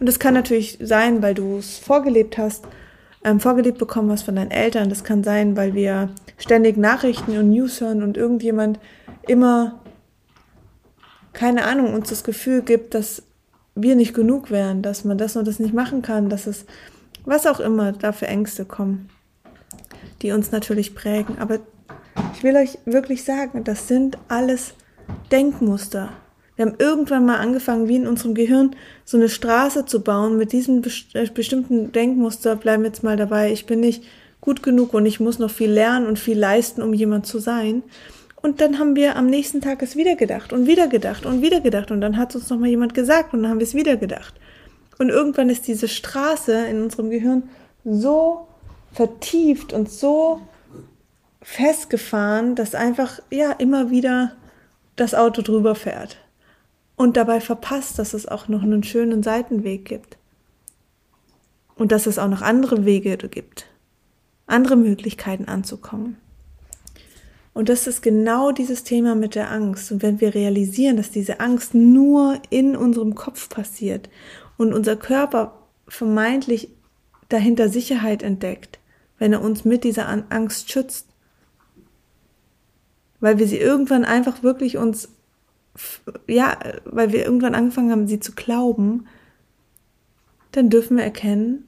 Und 0.00 0.08
das 0.08 0.18
kann 0.18 0.32
natürlich 0.32 0.78
sein, 0.80 1.20
weil 1.20 1.34
du 1.34 1.58
es 1.58 1.76
vorgelebt 1.76 2.38
hast, 2.38 2.64
ähm, 3.24 3.40
vorgelebt 3.40 3.78
bekommen 3.78 4.10
hast 4.10 4.22
von 4.22 4.36
deinen 4.36 4.50
Eltern. 4.50 4.88
Das 4.88 5.04
kann 5.04 5.24
sein, 5.24 5.56
weil 5.56 5.74
wir 5.74 6.10
ständig 6.38 6.76
Nachrichten 6.76 7.36
und 7.36 7.50
News 7.50 7.80
hören 7.80 8.02
und 8.02 8.16
irgendjemand 8.16 8.78
immer, 9.26 9.80
keine 11.32 11.64
Ahnung, 11.64 11.94
uns 11.94 12.08
das 12.08 12.24
Gefühl 12.24 12.62
gibt, 12.62 12.94
dass 12.94 13.22
wir 13.74 13.94
nicht 13.94 14.14
genug 14.14 14.50
wären, 14.50 14.82
dass 14.82 15.04
man 15.04 15.18
das 15.18 15.36
und 15.36 15.46
das 15.46 15.58
nicht 15.58 15.74
machen 15.74 16.02
kann, 16.02 16.28
dass 16.28 16.46
es, 16.46 16.66
was 17.24 17.46
auch 17.46 17.60
immer 17.60 17.92
da 17.92 18.12
für 18.12 18.26
Ängste 18.26 18.64
kommen 18.64 19.08
die 20.22 20.32
uns 20.32 20.52
natürlich 20.52 20.94
prägen. 20.94 21.38
Aber 21.38 21.58
ich 22.34 22.42
will 22.42 22.56
euch 22.56 22.78
wirklich 22.84 23.24
sagen, 23.24 23.64
das 23.64 23.88
sind 23.88 24.18
alles 24.28 24.74
Denkmuster. 25.32 26.10
Wir 26.60 26.66
haben 26.66 26.76
irgendwann 26.78 27.24
mal 27.24 27.38
angefangen, 27.38 27.88
wie 27.88 27.96
in 27.96 28.06
unserem 28.06 28.34
Gehirn, 28.34 28.76
so 29.06 29.16
eine 29.16 29.30
Straße 29.30 29.86
zu 29.86 30.02
bauen 30.02 30.36
mit 30.36 30.52
diesem 30.52 30.82
äh, 31.14 31.26
bestimmten 31.32 31.90
Denkmuster. 31.90 32.54
Bleiben 32.54 32.84
jetzt 32.84 33.02
mal 33.02 33.16
dabei. 33.16 33.50
Ich 33.50 33.64
bin 33.64 33.80
nicht 33.80 34.04
gut 34.42 34.62
genug 34.62 34.92
und 34.92 35.06
ich 35.06 35.20
muss 35.20 35.38
noch 35.38 35.50
viel 35.50 35.70
lernen 35.70 36.06
und 36.06 36.18
viel 36.18 36.38
leisten, 36.38 36.82
um 36.82 36.92
jemand 36.92 37.24
zu 37.24 37.38
sein. 37.38 37.82
Und 38.42 38.60
dann 38.60 38.78
haben 38.78 38.94
wir 38.94 39.16
am 39.16 39.24
nächsten 39.24 39.62
Tag 39.62 39.80
es 39.80 39.96
wieder 39.96 40.16
gedacht 40.16 40.52
und 40.52 40.66
wieder 40.66 40.86
gedacht 40.86 41.24
und 41.24 41.40
wieder 41.40 41.62
gedacht. 41.62 41.90
Und 41.90 42.02
dann 42.02 42.18
hat 42.18 42.34
uns 42.34 42.50
noch 42.50 42.58
mal 42.58 42.68
jemand 42.68 42.92
gesagt 42.92 43.32
und 43.32 43.42
dann 43.42 43.52
haben 43.52 43.60
wir 43.60 43.66
es 43.66 43.74
wieder 43.74 43.96
gedacht. 43.96 44.34
Und 44.98 45.08
irgendwann 45.08 45.48
ist 45.48 45.66
diese 45.66 45.88
Straße 45.88 46.66
in 46.66 46.82
unserem 46.82 47.08
Gehirn 47.08 47.44
so 47.86 48.48
vertieft 48.92 49.72
und 49.72 49.90
so 49.90 50.42
festgefahren, 51.40 52.54
dass 52.54 52.74
einfach 52.74 53.18
ja 53.30 53.50
immer 53.52 53.90
wieder 53.90 54.32
das 54.96 55.14
Auto 55.14 55.40
drüber 55.40 55.74
fährt 55.74 56.18
und 57.00 57.16
dabei 57.16 57.40
verpasst, 57.40 57.98
dass 57.98 58.12
es 58.12 58.28
auch 58.28 58.48
noch 58.48 58.62
einen 58.62 58.82
schönen 58.82 59.22
Seitenweg 59.22 59.86
gibt 59.86 60.18
und 61.74 61.92
dass 61.92 62.04
es 62.04 62.18
auch 62.18 62.28
noch 62.28 62.42
andere 62.42 62.84
Wege 62.84 63.16
gibt, 63.16 63.64
andere 64.46 64.76
Möglichkeiten 64.76 65.46
anzukommen. 65.46 66.18
Und 67.54 67.70
das 67.70 67.86
ist 67.86 68.02
genau 68.02 68.52
dieses 68.52 68.84
Thema 68.84 69.14
mit 69.14 69.34
der 69.34 69.50
Angst. 69.50 69.90
Und 69.90 70.02
wenn 70.02 70.20
wir 70.20 70.34
realisieren, 70.34 70.98
dass 70.98 71.10
diese 71.10 71.40
Angst 71.40 71.72
nur 71.72 72.38
in 72.50 72.76
unserem 72.76 73.14
Kopf 73.14 73.48
passiert 73.48 74.10
und 74.58 74.74
unser 74.74 74.96
Körper 74.96 75.54
vermeintlich 75.88 76.68
dahinter 77.30 77.70
Sicherheit 77.70 78.22
entdeckt, 78.22 78.78
wenn 79.18 79.32
er 79.32 79.40
uns 79.40 79.64
mit 79.64 79.84
dieser 79.84 80.06
Angst 80.28 80.70
schützt. 80.70 81.06
Weil 83.20 83.38
wir 83.38 83.48
sie 83.48 83.58
irgendwann 83.58 84.04
einfach 84.04 84.42
wirklich 84.42 84.76
uns, 84.76 85.08
ja, 86.26 86.58
weil 86.84 87.12
wir 87.12 87.24
irgendwann 87.24 87.54
angefangen 87.54 87.90
haben, 87.90 88.08
sie 88.08 88.20
zu 88.20 88.32
glauben, 88.32 89.06
dann 90.52 90.70
dürfen 90.70 90.96
wir 90.96 91.04
erkennen, 91.04 91.64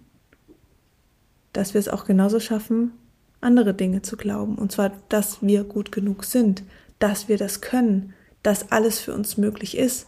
dass 1.53 1.75
wir 1.75 1.79
es 1.79 1.89
auch 1.89 2.05
genauso 2.05 2.41
schaffen, 2.41 2.93
andere 3.41 3.75
Dinge 3.75 4.03
zu 4.03 4.17
glauben. 4.17 4.57
Und 4.57 4.73
zwar, 4.73 4.93
dass 5.09 5.43
wir 5.43 5.65
gut 5.65 5.93
genug 5.93 6.25
sind, 6.25 6.63
dass 6.99 7.29
wir 7.29 7.37
das 7.37 7.61
können, 7.61 8.15
dass 8.43 8.73
alles 8.73 8.99
für 8.99 9.15
uns 9.15 9.37
möglich 9.37 9.77
ist, 9.77 10.07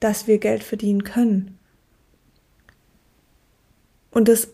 dass 0.00 0.26
wir 0.26 0.38
Geld 0.38 0.62
verdienen 0.62 1.04
können. 1.04 1.58
Und 4.10 4.28
das 4.28 4.48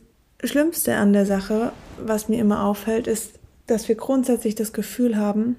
Schlimmste 0.44 0.96
an 0.96 1.12
der 1.12 1.26
Sache, 1.26 1.72
was 2.04 2.28
mir 2.28 2.40
immer 2.40 2.64
auffällt, 2.64 3.06
ist, 3.06 3.38
dass 3.66 3.88
wir 3.88 3.94
grundsätzlich 3.94 4.54
das 4.54 4.72
Gefühl 4.72 5.16
haben, 5.16 5.56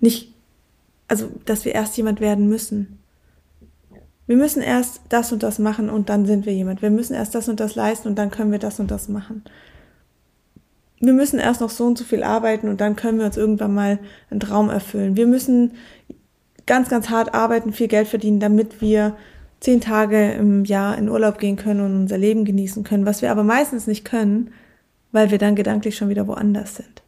nicht, 0.00 0.35
also, 1.08 1.28
dass 1.44 1.64
wir 1.64 1.74
erst 1.74 1.96
jemand 1.96 2.20
werden 2.20 2.48
müssen. 2.48 2.98
Wir 4.26 4.36
müssen 4.36 4.60
erst 4.60 5.02
das 5.08 5.32
und 5.32 5.42
das 5.42 5.58
machen 5.58 5.88
und 5.88 6.08
dann 6.08 6.26
sind 6.26 6.46
wir 6.46 6.52
jemand. 6.52 6.82
Wir 6.82 6.90
müssen 6.90 7.14
erst 7.14 7.34
das 7.34 7.48
und 7.48 7.60
das 7.60 7.76
leisten 7.76 8.08
und 8.08 8.16
dann 8.16 8.30
können 8.30 8.50
wir 8.50 8.58
das 8.58 8.80
und 8.80 8.90
das 8.90 9.08
machen. 9.08 9.44
Wir 10.98 11.12
müssen 11.12 11.38
erst 11.38 11.60
noch 11.60 11.70
so 11.70 11.84
und 11.84 11.96
so 11.96 12.04
viel 12.04 12.22
arbeiten 12.22 12.68
und 12.68 12.80
dann 12.80 12.96
können 12.96 13.18
wir 13.18 13.26
uns 13.26 13.36
irgendwann 13.36 13.74
mal 13.74 13.98
einen 14.30 14.40
Traum 14.40 14.68
erfüllen. 14.68 15.16
Wir 15.16 15.26
müssen 15.26 15.72
ganz, 16.66 16.88
ganz 16.88 17.10
hart 17.10 17.34
arbeiten, 17.34 17.72
viel 17.72 17.86
Geld 17.86 18.08
verdienen, 18.08 18.40
damit 18.40 18.80
wir 18.80 19.16
zehn 19.60 19.80
Tage 19.80 20.32
im 20.32 20.64
Jahr 20.64 20.98
in 20.98 21.08
Urlaub 21.08 21.38
gehen 21.38 21.56
können 21.56 21.80
und 21.80 21.96
unser 21.96 22.18
Leben 22.18 22.44
genießen 22.44 22.82
können, 22.82 23.06
was 23.06 23.22
wir 23.22 23.30
aber 23.30 23.44
meistens 23.44 23.86
nicht 23.86 24.04
können, 24.04 24.52
weil 25.12 25.30
wir 25.30 25.38
dann 25.38 25.54
gedanklich 25.54 25.96
schon 25.96 26.08
wieder 26.08 26.26
woanders 26.26 26.76
sind. 26.76 27.02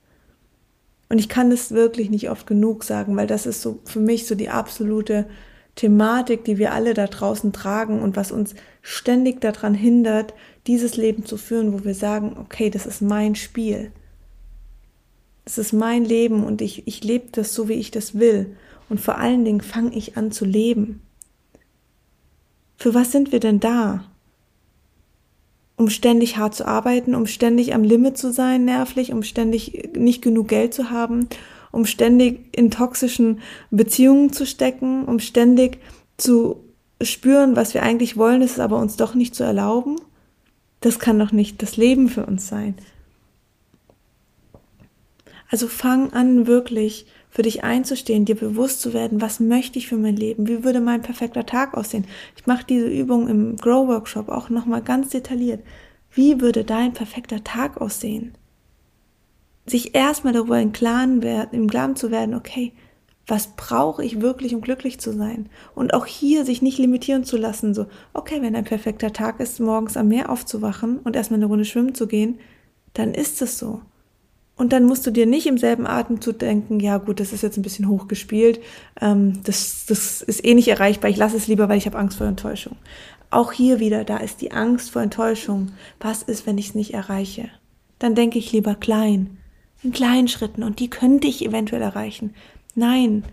Und 1.08 1.18
ich 1.18 1.28
kann 1.28 1.50
es 1.50 1.70
wirklich 1.70 2.10
nicht 2.10 2.30
oft 2.30 2.46
genug 2.46 2.84
sagen, 2.84 3.16
weil 3.16 3.26
das 3.26 3.46
ist 3.46 3.62
so 3.62 3.80
für 3.84 4.00
mich 4.00 4.26
so 4.26 4.34
die 4.34 4.50
absolute 4.50 5.26
Thematik, 5.74 6.44
die 6.44 6.58
wir 6.58 6.72
alle 6.72 6.92
da 6.92 7.06
draußen 7.06 7.52
tragen 7.52 8.00
und 8.00 8.16
was 8.16 8.32
uns 8.32 8.54
ständig 8.82 9.40
daran 9.40 9.74
hindert, 9.74 10.34
dieses 10.66 10.96
Leben 10.96 11.24
zu 11.24 11.36
führen, 11.36 11.72
wo 11.72 11.84
wir 11.84 11.94
sagen, 11.94 12.36
okay, 12.38 12.68
das 12.68 12.84
ist 12.84 13.00
mein 13.00 13.36
Spiel. 13.36 13.92
Es 15.44 15.56
ist 15.56 15.72
mein 15.72 16.04
Leben 16.04 16.44
und 16.44 16.60
ich, 16.60 16.86
ich 16.86 17.04
lebe 17.04 17.28
das 17.32 17.54
so, 17.54 17.68
wie 17.68 17.74
ich 17.74 17.90
das 17.90 18.18
will. 18.18 18.56
Und 18.90 19.00
vor 19.00 19.18
allen 19.18 19.44
Dingen 19.44 19.60
fange 19.60 19.94
ich 19.94 20.16
an 20.16 20.30
zu 20.30 20.44
leben. 20.44 21.00
Für 22.76 22.92
was 22.92 23.12
sind 23.12 23.32
wir 23.32 23.40
denn 23.40 23.60
da? 23.60 24.04
Um 25.78 25.88
ständig 25.88 26.36
hart 26.36 26.54
zu 26.54 26.66
arbeiten, 26.66 27.14
um 27.14 27.26
ständig 27.26 27.74
am 27.74 27.84
Limit 27.84 28.18
zu 28.18 28.32
sein, 28.32 28.64
nervlich, 28.64 29.12
um 29.12 29.22
ständig 29.22 29.90
nicht 29.96 30.22
genug 30.22 30.48
Geld 30.48 30.74
zu 30.74 30.90
haben, 30.90 31.28
um 31.70 31.86
ständig 31.86 32.40
in 32.56 32.70
toxischen 32.70 33.40
Beziehungen 33.70 34.32
zu 34.32 34.44
stecken, 34.44 35.04
um 35.04 35.20
ständig 35.20 35.78
zu 36.16 36.64
spüren, 37.00 37.56
was 37.56 37.74
wir 37.74 37.82
eigentlich 37.82 38.16
wollen, 38.16 38.42
ist 38.42 38.52
es 38.52 38.60
aber 38.60 38.78
uns 38.78 38.96
doch 38.96 39.14
nicht 39.14 39.34
zu 39.34 39.44
erlauben? 39.44 39.96
Das 40.80 40.98
kann 40.98 41.18
doch 41.18 41.32
nicht 41.32 41.62
das 41.62 41.76
Leben 41.76 42.08
für 42.08 42.26
uns 42.26 42.48
sein. 42.48 42.74
Also 45.50 45.66
fang 45.66 46.12
an, 46.12 46.46
wirklich 46.46 47.06
für 47.30 47.42
dich 47.42 47.64
einzustehen, 47.64 48.24
dir 48.24 48.36
bewusst 48.36 48.80
zu 48.80 48.92
werden, 48.92 49.20
was 49.20 49.40
möchte 49.40 49.78
ich 49.78 49.88
für 49.88 49.96
mein 49.96 50.16
Leben, 50.16 50.48
wie 50.48 50.64
würde 50.64 50.80
mein 50.80 51.02
perfekter 51.02 51.46
Tag 51.46 51.74
aussehen. 51.74 52.06
Ich 52.36 52.46
mache 52.46 52.64
diese 52.64 52.88
Übung 52.88 53.28
im 53.28 53.56
Grow 53.56 53.86
Workshop 53.88 54.28
auch 54.28 54.48
nochmal 54.48 54.82
ganz 54.82 55.10
detailliert. 55.10 55.62
Wie 56.10 56.40
würde 56.40 56.64
dein 56.64 56.94
perfekter 56.94 57.44
Tag 57.44 57.80
aussehen? 57.80 58.34
Sich 59.66 59.94
erstmal 59.94 60.32
darüber 60.32 60.60
im 60.60 60.72
Klaren, 60.72 61.22
werden, 61.22 61.50
im 61.52 61.68
Klaren 61.68 61.96
zu 61.96 62.10
werden, 62.10 62.34
okay, 62.34 62.72
was 63.26 63.48
brauche 63.56 64.02
ich 64.02 64.22
wirklich, 64.22 64.54
um 64.54 64.62
glücklich 64.62 64.98
zu 64.98 65.12
sein? 65.12 65.50
Und 65.74 65.92
auch 65.92 66.06
hier 66.06 66.46
sich 66.46 66.62
nicht 66.62 66.78
limitieren 66.78 67.24
zu 67.24 67.36
lassen, 67.36 67.74
so, 67.74 67.86
okay, 68.14 68.40
wenn 68.40 68.56
ein 68.56 68.64
perfekter 68.64 69.12
Tag 69.12 69.38
ist, 69.38 69.60
morgens 69.60 69.98
am 69.98 70.08
Meer 70.08 70.30
aufzuwachen 70.30 70.98
und 71.00 71.14
erstmal 71.14 71.38
eine 71.38 71.46
Runde 71.46 71.66
schwimmen 71.66 71.94
zu 71.94 72.06
gehen, 72.06 72.40
dann 72.94 73.12
ist 73.12 73.42
es 73.42 73.58
so. 73.58 73.82
Und 74.58 74.72
dann 74.72 74.84
musst 74.84 75.06
du 75.06 75.12
dir 75.12 75.24
nicht 75.24 75.46
im 75.46 75.56
selben 75.56 75.86
Atemzug 75.86 76.40
denken, 76.40 76.80
ja 76.80 76.98
gut, 76.98 77.20
das 77.20 77.32
ist 77.32 77.42
jetzt 77.42 77.56
ein 77.56 77.62
bisschen 77.62 77.88
hochgespielt, 77.88 78.60
ähm, 79.00 79.40
das, 79.44 79.86
das 79.86 80.20
ist 80.20 80.44
eh 80.44 80.54
nicht 80.54 80.66
erreichbar, 80.66 81.08
ich 81.08 81.16
lasse 81.16 81.36
es 81.36 81.46
lieber, 81.46 81.68
weil 81.68 81.78
ich 81.78 81.86
habe 81.86 81.96
Angst 81.96 82.18
vor 82.18 82.26
Enttäuschung. 82.26 82.76
Auch 83.30 83.52
hier 83.52 83.78
wieder, 83.78 84.02
da 84.04 84.16
ist 84.16 84.40
die 84.40 84.50
Angst 84.50 84.90
vor 84.90 85.02
Enttäuschung. 85.02 85.70
Was 86.00 86.22
ist, 86.22 86.46
wenn 86.46 86.58
ich 86.58 86.70
es 86.70 86.74
nicht 86.74 86.92
erreiche? 86.92 87.50
Dann 88.00 88.16
denke 88.16 88.38
ich 88.38 88.52
lieber 88.52 88.74
klein, 88.74 89.38
in 89.82 89.92
kleinen 89.92 90.28
Schritten 90.28 90.64
und 90.64 90.80
die 90.80 90.90
könnte 90.90 91.28
ich 91.28 91.44
eventuell 91.44 91.82
erreichen. 91.82 92.34
Nein, 92.74 93.24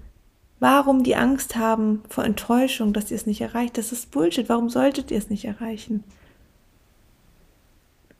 warum 0.59 1.03
die 1.03 1.15
Angst 1.15 1.55
haben 1.55 2.03
vor 2.07 2.23
Enttäuschung, 2.23 2.93
dass 2.93 3.09
ihr 3.09 3.17
es 3.17 3.25
nicht 3.25 3.41
erreicht? 3.41 3.79
Das 3.79 3.91
ist 3.91 4.11
Bullshit. 4.11 4.47
Warum 4.47 4.69
solltet 4.69 5.09
ihr 5.09 5.17
es 5.17 5.29
nicht 5.31 5.45
erreichen? 5.45 6.03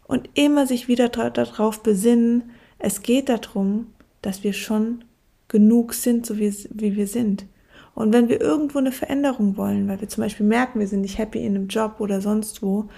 Und 0.08 0.30
immer 0.34 0.66
sich 0.66 0.88
wieder 0.88 1.10
darauf 1.10 1.84
besinnen, 1.84 2.44
es 2.80 3.02
geht 3.02 3.30
darum, 3.30 3.88
dass 4.22 4.44
wir 4.44 4.54
schon 4.54 5.04
genug 5.48 5.94
sind, 5.94 6.26
so 6.26 6.38
wie, 6.38 6.54
wie 6.72 6.96
wir 6.96 7.08
sind. 7.08 7.46
Und 7.94 8.12
wenn 8.14 8.28
wir 8.28 8.42
irgendwo 8.42 8.80
eine 8.80 8.92
Veränderung 8.92 9.56
wollen, 9.56 9.88
weil 9.88 10.02
wir 10.02 10.10
zum 10.10 10.24
Beispiel 10.24 10.46
merken, 10.46 10.80
wir 10.80 10.88
sind 10.88 11.02
nicht 11.02 11.18
happy 11.18 11.40
in 11.40 11.56
einem 11.56 11.68
Job 11.68 11.96
oder 12.00 12.20
sonst 12.20 12.62
wo, 12.62 12.90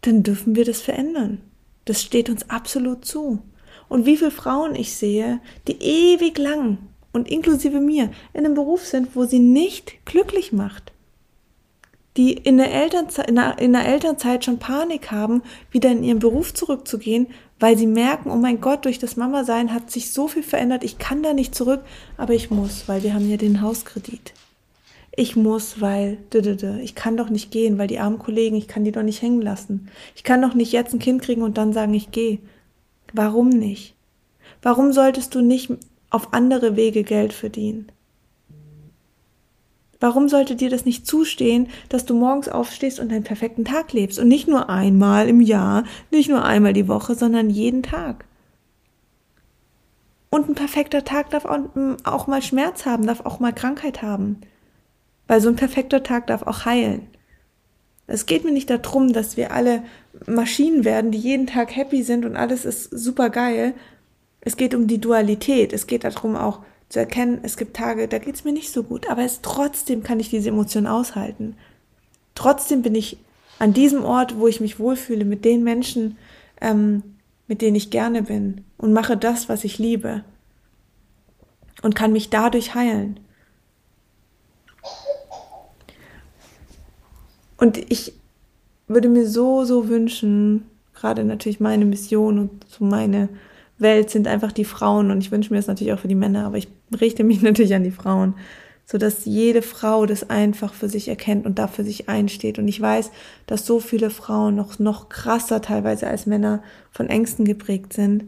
dann 0.00 0.24
dürfen 0.24 0.56
wir 0.56 0.64
das 0.64 0.80
verändern. 0.80 1.40
Das 1.84 2.02
steht 2.02 2.28
uns 2.28 2.50
absolut 2.50 3.04
zu. 3.04 3.40
Und 3.88 4.04
wie 4.06 4.16
viele 4.16 4.30
Frauen 4.30 4.74
ich 4.74 4.94
sehe, 4.94 5.40
die 5.68 5.80
ewig 5.80 6.38
lang 6.38 6.78
und 7.12 7.30
inklusive 7.30 7.80
mir 7.80 8.10
in 8.32 8.44
einem 8.44 8.54
Beruf 8.54 8.84
sind, 8.84 9.14
wo 9.14 9.24
sie 9.24 9.38
nicht 9.38 10.04
glücklich 10.04 10.52
macht. 10.52 10.92
Die 12.16 12.32
in 12.32 12.58
der, 12.58 12.72
Elternzeit, 12.72 13.28
in, 13.28 13.36
der, 13.36 13.58
in 13.58 13.72
der 13.72 13.86
Elternzeit 13.86 14.44
schon 14.44 14.58
Panik 14.58 15.10
haben, 15.10 15.42
wieder 15.70 15.90
in 15.90 16.02
ihren 16.02 16.18
Beruf 16.18 16.52
zurückzugehen, 16.52 17.28
weil 17.62 17.78
sie 17.78 17.86
merken, 17.86 18.28
oh 18.32 18.36
mein 18.36 18.60
Gott, 18.60 18.86
durch 18.86 18.98
das 18.98 19.16
Mama-Sein 19.16 19.72
hat 19.72 19.88
sich 19.88 20.10
so 20.10 20.26
viel 20.26 20.42
verändert, 20.42 20.82
ich 20.82 20.98
kann 20.98 21.22
da 21.22 21.32
nicht 21.32 21.54
zurück, 21.54 21.82
aber 22.16 22.34
ich 22.34 22.50
muss, 22.50 22.88
weil 22.88 23.04
wir 23.04 23.14
haben 23.14 23.30
ja 23.30 23.36
den 23.36 23.62
Hauskredit. 23.62 24.34
Ich 25.14 25.36
muss, 25.36 25.80
weil, 25.80 26.18
ich 26.82 26.96
kann 26.96 27.16
doch 27.16 27.28
nicht 27.28 27.52
gehen, 27.52 27.78
weil 27.78 27.86
die 27.86 28.00
armen 28.00 28.18
Kollegen, 28.18 28.56
ich 28.56 28.66
kann 28.66 28.82
die 28.82 28.90
doch 28.90 29.04
nicht 29.04 29.22
hängen 29.22 29.40
lassen. 29.40 29.90
Ich 30.16 30.24
kann 30.24 30.42
doch 30.42 30.54
nicht 30.54 30.72
jetzt 30.72 30.92
ein 30.92 30.98
Kind 30.98 31.22
kriegen 31.22 31.42
und 31.42 31.56
dann 31.56 31.72
sagen, 31.72 31.94
ich 31.94 32.10
gehe. 32.10 32.40
Warum 33.12 33.50
nicht? 33.50 33.94
Warum 34.60 34.92
solltest 34.92 35.32
du 35.36 35.40
nicht 35.40 35.70
auf 36.10 36.32
andere 36.32 36.74
Wege 36.74 37.04
Geld 37.04 37.32
verdienen? 37.32 37.92
Warum 40.02 40.28
sollte 40.28 40.56
dir 40.56 40.68
das 40.68 40.84
nicht 40.84 41.06
zustehen, 41.06 41.68
dass 41.88 42.04
du 42.04 42.14
morgens 42.16 42.48
aufstehst 42.48 42.98
und 42.98 43.12
einen 43.12 43.22
perfekten 43.22 43.64
Tag 43.64 43.92
lebst? 43.92 44.18
Und 44.18 44.26
nicht 44.26 44.48
nur 44.48 44.68
einmal 44.68 45.28
im 45.28 45.40
Jahr, 45.40 45.84
nicht 46.10 46.28
nur 46.28 46.44
einmal 46.44 46.72
die 46.72 46.88
Woche, 46.88 47.14
sondern 47.14 47.50
jeden 47.50 47.84
Tag. 47.84 48.24
Und 50.28 50.48
ein 50.48 50.56
perfekter 50.56 51.04
Tag 51.04 51.30
darf 51.30 51.44
auch 51.44 52.26
mal 52.26 52.42
Schmerz 52.42 52.84
haben, 52.84 53.06
darf 53.06 53.20
auch 53.24 53.38
mal 53.38 53.52
Krankheit 53.52 54.02
haben. 54.02 54.40
Weil 55.28 55.40
so 55.40 55.48
ein 55.48 55.54
perfekter 55.54 56.02
Tag 56.02 56.26
darf 56.26 56.42
auch 56.42 56.64
heilen. 56.64 57.06
Es 58.08 58.26
geht 58.26 58.44
mir 58.44 58.50
nicht 58.50 58.70
darum, 58.70 59.12
dass 59.12 59.36
wir 59.36 59.52
alle 59.52 59.84
Maschinen 60.26 60.84
werden, 60.84 61.12
die 61.12 61.18
jeden 61.18 61.46
Tag 61.46 61.76
happy 61.76 62.02
sind 62.02 62.24
und 62.24 62.34
alles 62.34 62.64
ist 62.64 62.90
super 62.90 63.30
geil. 63.30 63.72
Es 64.40 64.56
geht 64.56 64.74
um 64.74 64.88
die 64.88 65.00
Dualität. 65.00 65.72
Es 65.72 65.86
geht 65.86 66.02
darum 66.02 66.34
auch, 66.34 66.64
zu 66.92 66.98
erkennen, 66.98 67.40
es 67.42 67.56
gibt 67.56 67.74
Tage, 67.74 68.06
da 68.06 68.18
geht 68.18 68.34
es 68.34 68.44
mir 68.44 68.52
nicht 68.52 68.70
so 68.70 68.82
gut, 68.82 69.08
aber 69.08 69.22
es 69.22 69.40
trotzdem 69.40 70.02
kann 70.02 70.20
ich 70.20 70.28
diese 70.28 70.50
Emotion 70.50 70.86
aushalten. 70.86 71.56
Trotzdem 72.34 72.82
bin 72.82 72.94
ich 72.94 73.16
an 73.58 73.72
diesem 73.72 74.04
Ort, 74.04 74.38
wo 74.38 74.46
ich 74.46 74.60
mich 74.60 74.78
wohlfühle, 74.78 75.24
mit 75.24 75.46
den 75.46 75.64
Menschen, 75.64 76.18
ähm, 76.60 77.02
mit 77.46 77.62
denen 77.62 77.76
ich 77.76 77.88
gerne 77.88 78.24
bin 78.24 78.66
und 78.76 78.92
mache 78.92 79.16
das, 79.16 79.48
was 79.48 79.64
ich 79.64 79.78
liebe 79.78 80.22
und 81.80 81.94
kann 81.94 82.12
mich 82.12 82.28
dadurch 82.28 82.74
heilen. 82.74 83.20
Und 87.56 87.78
ich 87.90 88.12
würde 88.86 89.08
mir 89.08 89.26
so, 89.26 89.64
so 89.64 89.88
wünschen, 89.88 90.68
gerade 90.92 91.24
natürlich 91.24 91.58
meine 91.58 91.86
Mission 91.86 92.38
und 92.38 92.66
so 92.68 92.84
meine 92.84 93.30
Welt 93.82 94.10
sind 94.10 94.26
einfach 94.26 94.52
die 94.52 94.64
Frauen 94.64 95.10
und 95.10 95.18
ich 95.18 95.30
wünsche 95.30 95.52
mir 95.52 95.58
das 95.58 95.66
natürlich 95.66 95.92
auch 95.92 95.98
für 95.98 96.08
die 96.08 96.14
Männer, 96.14 96.46
aber 96.46 96.58
ich 96.58 96.68
richte 97.00 97.24
mich 97.24 97.42
natürlich 97.42 97.74
an 97.74 97.84
die 97.84 97.90
Frauen, 97.90 98.34
so 98.84 98.98
dass 98.98 99.24
jede 99.24 99.62
Frau 99.62 100.06
das 100.06 100.28
einfach 100.28 100.74
für 100.74 100.88
sich 100.88 101.08
erkennt 101.08 101.46
und 101.46 101.58
dafür 101.58 101.84
sich 101.84 102.08
einsteht. 102.08 102.58
Und 102.58 102.68
ich 102.68 102.80
weiß, 102.80 103.10
dass 103.46 103.66
so 103.66 103.80
viele 103.80 104.10
Frauen 104.10 104.54
noch, 104.54 104.78
noch 104.78 105.08
krasser 105.08 105.62
teilweise 105.62 106.06
als 106.06 106.26
Männer 106.26 106.62
von 106.90 107.08
Ängsten 107.08 107.44
geprägt 107.44 107.92
sind, 107.92 108.24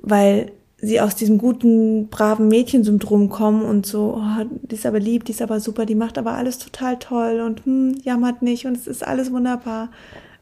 weil 0.00 0.52
sie 0.80 1.00
aus 1.00 1.16
diesem 1.16 1.38
guten, 1.38 2.08
braven 2.08 2.48
Mädchensyndrom 2.48 3.28
kommen 3.28 3.62
und 3.62 3.84
so, 3.84 4.22
oh, 4.22 4.44
die 4.62 4.76
ist 4.76 4.86
aber 4.86 5.00
lieb, 5.00 5.24
die 5.24 5.32
ist 5.32 5.42
aber 5.42 5.58
super, 5.58 5.86
die 5.86 5.96
macht 5.96 6.18
aber 6.18 6.34
alles 6.34 6.58
total 6.58 6.98
toll 6.98 7.40
und 7.40 7.64
hm, 7.64 8.00
jammert 8.04 8.42
nicht 8.42 8.66
und 8.66 8.76
es 8.76 8.86
ist 8.86 9.04
alles 9.04 9.32
wunderbar. 9.32 9.90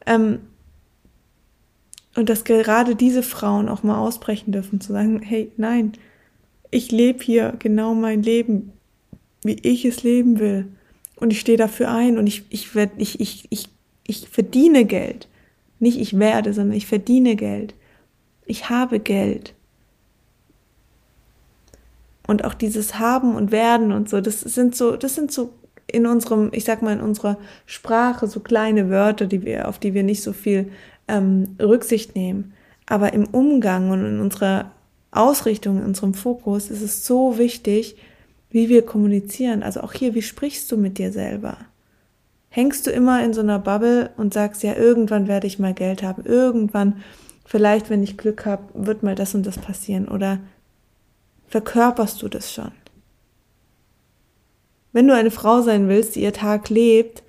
Ähm, 0.05 0.40
und 2.16 2.31
dass 2.31 2.44
gerade 2.44 2.96
diese 2.96 3.22
Frauen 3.22 3.68
auch 3.68 3.83
mal 3.83 3.98
ausbrechen 3.98 4.50
dürfen, 4.50 4.81
zu 4.81 4.92
sagen, 4.92 5.20
hey, 5.22 5.52
nein, 5.57 5.92
ich 6.70 6.90
lebe 6.90 7.22
hier 7.22 7.55
genau 7.59 7.94
mein 7.94 8.22
Leben, 8.22 8.72
wie 9.42 9.59
ich 9.62 9.85
es 9.85 10.02
leben 10.02 10.38
will. 10.38 10.66
Und 11.16 11.31
ich 11.31 11.40
stehe 11.40 11.59
dafür 11.59 11.90
ein 11.90 12.18
und 12.18 12.26
ich, 12.26 12.44
ich, 12.50 12.74
werd, 12.74 12.92
ich, 12.96 13.20
ich, 13.20 13.46
ich, 13.50 13.68
ich 14.07 14.29
verdiene 14.29 14.85
Geld. 14.87 15.29
Nicht 15.79 16.00
ich 16.00 16.18
werde, 16.18 16.55
sondern 16.55 16.76
ich 16.76 16.87
verdiene 16.87 17.37
Geld. 17.37 17.74
Ich 18.46 18.70
habe 18.70 18.98
Geld. 18.98 19.55
Und 22.26 22.44
auch 22.44 22.55
dieses 22.55 22.98
Haben 22.98 23.37
und 23.37 23.52
Werden 23.52 23.92
und 23.92 24.09
so, 24.09 24.20
das 24.20 24.40
sind 24.40 24.74
so, 24.74 24.96
das 24.96 25.14
sind 25.14 25.31
so 25.31 25.52
in 25.87 26.07
unserem, 26.07 26.48
ich 26.52 26.64
sag 26.64 26.83
mal, 26.83 26.94
in 26.94 27.00
unserer 27.00 27.38
Sprache 27.66 28.26
so 28.26 28.40
kleine 28.40 28.90
Wörter, 28.90 29.26
die 29.26 29.44
wir, 29.44 29.68
auf 29.68 29.79
die 29.79 29.94
wir 29.94 30.02
nicht 30.02 30.22
so 30.22 30.33
viel 30.33 30.72
ähm, 31.09 31.57
Rücksicht 31.61 32.14
nehmen. 32.14 32.55
Aber 32.87 33.12
im 33.12 33.27
Umgang 33.27 33.90
und 33.90 34.05
in 34.05 34.21
unserer 34.21 34.73
Ausrichtung, 35.11 35.79
in 35.79 35.85
unserem 35.85 36.14
Fokus 36.14 36.71
ist 36.71 36.83
es 36.83 37.05
so 37.05 37.38
wichtig, 37.38 37.97
wie 38.51 38.69
wir 38.69 38.85
kommunizieren. 38.85 39.62
Also 39.62 39.81
auch 39.81 39.92
hier, 39.92 40.14
wie 40.14 40.23
sprichst 40.23 40.71
du 40.71 40.77
mit 40.77 40.99
dir 40.99 41.12
selber? 41.12 41.57
Hängst 42.49 42.87
du 42.87 42.90
immer 42.90 43.23
in 43.23 43.35
so 43.35 43.40
einer 43.40 43.59
Bubble 43.59 44.11
und 44.16 44.33
sagst, 44.33 44.62
ja, 44.62 44.75
irgendwann 44.75 45.29
werde 45.29 45.47
ich 45.47 45.59
mal 45.59 45.75
Geld 45.75 46.03
haben, 46.03 46.25
irgendwann, 46.25 47.03
vielleicht, 47.45 47.90
wenn 47.90 48.03
ich 48.03 48.16
Glück 48.16 48.47
habe, 48.47 48.62
wird 48.75 49.03
mal 49.03 49.14
das 49.14 49.35
und 49.35 49.47
das 49.47 49.59
passieren? 49.59 50.09
Oder 50.09 50.38
verkörperst 51.49 52.23
du 52.23 52.29
das 52.29 52.53
schon? 52.53 52.73
Wenn 54.92 55.09
du 55.09 55.14
eine 55.14 55.31
Frau 55.31 55.61
sein 55.61 55.88
willst, 55.88 56.16
die 56.16 56.23
ihr 56.23 56.33
Tag 56.33 56.71
lebt, 56.71 57.23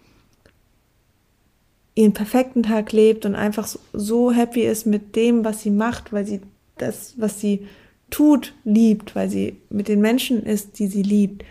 ihren 1.98 2.14
perfekten 2.14 2.62
Tag 2.62 2.92
lebt 2.92 3.26
und 3.26 3.34
einfach 3.34 3.68
so 3.92 4.32
happy 4.32 4.62
ist 4.62 4.86
mit 4.86 5.16
dem, 5.16 5.44
was 5.44 5.64
sie 5.64 5.72
macht, 5.72 6.14
weil 6.14 6.28
sie 6.28 6.42
das, 6.78 7.16
was 7.18 7.42
sie 7.42 7.66
tut, 8.12 8.54
liebt, 8.64 9.16
weil 9.16 9.30
sie 9.30 9.58
mit 9.70 9.88
den 9.88 10.00
Menschen 10.00 10.44
ist, 10.44 10.78
die 10.78 10.88
sie 10.88 11.02
liebt, 11.02 11.44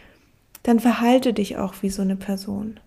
dann 0.62 0.78
verhalte 0.78 1.32
dich 1.32 1.56
auch 1.56 1.74
wie 1.82 1.90
so 1.90 2.02
eine 2.02 2.14
Person. 2.14 2.78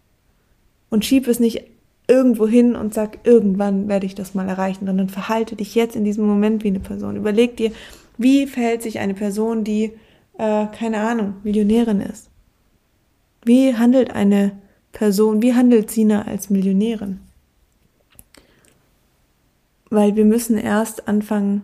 Und 0.90 1.04
schieb 1.04 1.28
es 1.28 1.42
nicht 1.42 1.66
irgendwo 2.08 2.48
hin 2.48 2.78
und 2.78 2.94
sag, 2.94 3.20
irgendwann 3.26 3.90
werde 3.90 4.06
ich 4.06 4.16
das 4.16 4.34
mal 4.34 4.48
erreichen, 4.48 4.86
sondern 4.86 5.10
verhalte 5.10 5.58
dich 5.58 5.76
jetzt 5.76 5.98
in 5.98 6.06
diesem 6.06 6.26
Moment 6.26 6.64
wie 6.64 6.70
eine 6.70 6.80
Person. 6.80 7.18
Überleg 7.18 7.58
dir, 7.58 7.72
wie 8.18 8.48
verhält 8.48 8.82
sich 8.82 9.00
eine 9.00 9.14
Person, 9.14 9.66
die, 9.66 9.92
äh, 10.38 10.66
keine 10.68 11.02
Ahnung, 11.02 11.36
Millionärin 11.44 12.00
ist? 12.00 12.30
Wie 13.44 13.76
handelt 13.76 14.12
eine 14.12 14.54
Person, 14.94 15.42
wie 15.42 15.54
handelt 15.54 15.92
Sina 15.92 16.24
als 16.24 16.50
Millionärin? 16.50 17.20
Weil 19.90 20.16
wir 20.16 20.26
müssen 20.26 20.58
erst 20.58 21.08
anfangen 21.08 21.64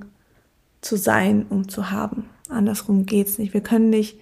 zu 0.81 0.97
sein, 0.97 1.45
um 1.49 1.67
zu 1.67 1.91
haben. 1.91 2.25
Andersrum 2.49 3.05
geht's 3.05 3.37
nicht. 3.37 3.53
Wir 3.53 3.61
können 3.61 3.89
nicht 3.89 4.19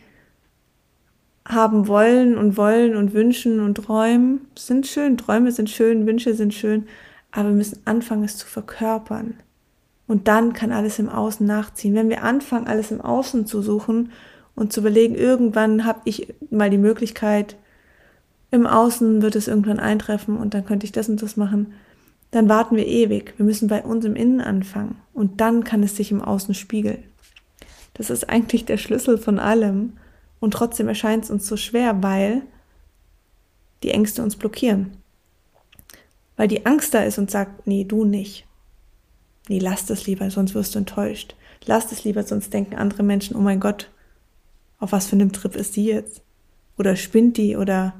haben 1.46 1.88
wollen 1.88 2.38
und 2.38 2.56
wollen 2.56 2.96
und 2.96 3.14
wünschen 3.14 3.60
und 3.60 3.76
träumen. 3.76 4.42
Sind 4.58 4.88
schön, 4.88 5.18
Träume 5.18 5.52
sind 5.52 5.70
schön, 5.70 6.08
Wünsche 6.08 6.34
sind 6.34 6.54
schön, 6.54 6.88
aber 7.32 7.50
wir 7.50 7.56
müssen 7.56 7.82
anfangen, 7.86 8.24
es 8.24 8.38
zu 8.38 8.48
verkörpern. 8.48 9.36
Und 10.08 10.28
dann 10.28 10.54
kann 10.54 10.72
alles 10.72 11.00
im 11.00 11.10
Außen 11.10 11.46
nachziehen. 11.46 11.96
Wenn 11.96 12.10
wir 12.10 12.24
anfangen, 12.24 12.68
alles 12.68 12.92
im 12.92 13.02
Außen 13.02 13.46
zu 13.46 13.62
suchen 13.62 14.12
und 14.56 14.72
zu 14.72 14.82
überlegen, 14.82 15.16
irgendwann 15.16 15.86
habe 15.86 16.02
ich 16.06 16.34
mal 16.50 16.70
die 16.70 16.78
Möglichkeit, 16.78 17.58
im 18.52 18.68
Außen 18.68 19.22
wird 19.22 19.36
es 19.36 19.48
irgendwann 19.48 19.80
eintreffen 19.80 20.38
und 20.38 20.54
dann 20.54 20.66
könnte 20.66 20.86
ich 20.86 20.92
das 20.92 21.10
und 21.10 21.22
das 21.22 21.38
machen, 21.38 21.74
dann 22.34 22.50
warten 22.50 22.76
wir 22.76 22.88
ewig. 22.88 23.36
Wir 23.38 23.46
müssen 23.46 23.68
bei 23.68 23.84
uns 23.84 24.06
im 24.06 24.16
Innen 24.16 24.42
anfangen 24.42 24.96
und 25.14 25.40
dann 25.40 25.64
kann 25.64 25.84
es 25.84 25.96
sich 25.96 26.10
im 26.10 26.22
Außen 26.22 26.56
spiegeln. 26.56 27.04
Das 27.94 28.10
ist 28.10 28.28
eigentlich 28.28 28.66
der 28.66 28.78
Schlüssel 28.78 29.20
von 29.20 29.38
allem 29.38 29.94
und 30.40 30.52
trotzdem 30.52 30.88
erscheint 30.88 31.26
es 31.26 31.30
uns 31.30 31.46
so 31.46 31.58
schwer, 31.58 32.02
weil 32.02 32.42
die 33.84 33.92
Ängste 33.92 34.24
uns 34.24 34.36
blockieren. 34.36 34.98
Weil 36.36 36.48
die 36.48 36.66
Angst 36.66 36.96
da 36.96 37.04
ist 37.04 37.20
und 37.20 37.30
sagt, 37.30 37.68
nee, 37.68 37.84
du 37.84 38.04
nicht. 38.04 38.48
Nee, 39.48 39.60
lass 39.60 39.86
das 39.86 40.08
lieber, 40.08 40.32
sonst 40.32 40.56
wirst 40.56 40.74
du 40.74 40.80
enttäuscht. 40.80 41.36
Lass 41.66 41.90
das 41.90 42.04
lieber, 42.04 42.24
sonst 42.24 42.52
denken 42.52 42.76
andere 42.76 43.04
Menschen, 43.04 43.36
oh 43.36 43.42
mein 43.42 43.60
Gott, 43.60 43.92
auf 44.80 44.92
was 44.92 45.06
für 45.06 45.16
einem 45.16 45.34
Trip 45.34 45.56
ist 45.56 45.76
die 45.76 45.86
jetzt? 45.86 46.24
Oder 46.80 46.96
spinnt 46.96 47.38
die? 47.38 47.56
Oder 47.58 47.94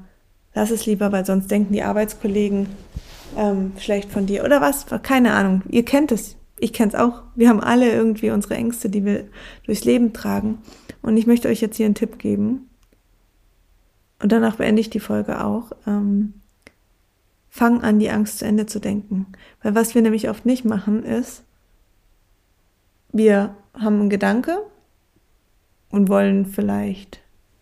lass 0.54 0.72
es 0.72 0.86
lieber, 0.86 1.12
weil 1.12 1.24
sonst 1.24 1.52
denken 1.52 1.72
die 1.72 1.84
Arbeitskollegen, 1.84 2.66
ähm, 3.36 3.72
schlecht 3.78 4.10
von 4.10 4.26
dir 4.26 4.44
oder 4.44 4.60
was, 4.60 4.86
keine 5.02 5.34
Ahnung. 5.34 5.62
Ihr 5.68 5.84
kennt 5.84 6.12
es, 6.12 6.36
ich 6.58 6.72
kenne 6.72 6.92
es 6.92 6.94
auch. 6.94 7.22
Wir 7.34 7.48
haben 7.48 7.60
alle 7.60 7.92
irgendwie 7.92 8.30
unsere 8.30 8.54
Ängste, 8.54 8.88
die 8.88 9.04
wir 9.04 9.26
durchs 9.64 9.84
Leben 9.84 10.12
tragen. 10.12 10.58
Und 11.02 11.16
ich 11.16 11.26
möchte 11.26 11.48
euch 11.48 11.60
jetzt 11.60 11.76
hier 11.76 11.86
einen 11.86 11.94
Tipp 11.94 12.18
geben. 12.18 12.70
Und 14.22 14.32
danach 14.32 14.56
beende 14.56 14.80
ich 14.80 14.90
die 14.90 15.00
Folge 15.00 15.44
auch. 15.44 15.72
Ähm, 15.86 16.34
fang 17.50 17.82
an, 17.82 17.98
die 17.98 18.10
Angst 18.10 18.38
zu 18.38 18.46
Ende 18.46 18.66
zu 18.66 18.80
denken. 18.80 19.26
Weil 19.62 19.74
was 19.74 19.94
wir 19.94 20.02
nämlich 20.02 20.28
oft 20.28 20.46
nicht 20.46 20.64
machen, 20.64 21.04
ist, 21.04 21.42
wir 23.12 23.54
haben 23.74 24.00
einen 24.00 24.10
Gedanke 24.10 24.58
und 25.90 26.08
wollen 26.08 26.46
vielleicht, 26.46 27.20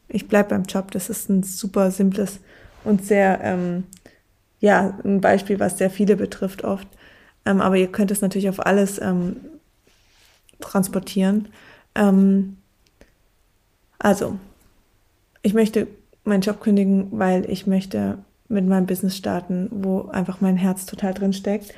ich 0.08 0.28
bleibe 0.28 0.50
beim 0.50 0.62
Job, 0.62 0.90
das 0.92 1.10
ist 1.10 1.28
ein 1.28 1.42
super 1.42 1.90
simples 1.90 2.40
und 2.84 3.04
sehr 3.04 3.40
ähm, 3.42 3.84
ja, 4.62 4.98
ein 5.04 5.20
Beispiel, 5.20 5.60
was 5.60 5.76
sehr 5.76 5.90
viele 5.90 6.16
betrifft 6.16 6.64
oft. 6.64 6.88
Ähm, 7.44 7.60
aber 7.60 7.76
ihr 7.76 7.92
könnt 7.92 8.10
es 8.10 8.22
natürlich 8.22 8.48
auf 8.48 8.64
alles 8.64 8.98
ähm, 9.02 9.36
transportieren. 10.60 11.48
Ähm, 11.94 12.56
Also, 13.98 14.38
ich 15.42 15.54
möchte 15.54 15.86
meinen 16.24 16.40
Job 16.42 16.60
kündigen, 16.60 17.08
weil 17.12 17.48
ich 17.48 17.66
möchte 17.68 18.18
mit 18.48 18.66
meinem 18.66 18.86
Business 18.86 19.16
starten, 19.16 19.68
wo 19.70 20.08
einfach 20.08 20.40
mein 20.40 20.56
Herz 20.56 20.86
total 20.86 21.14
drin 21.14 21.32
steckt. 21.32 21.72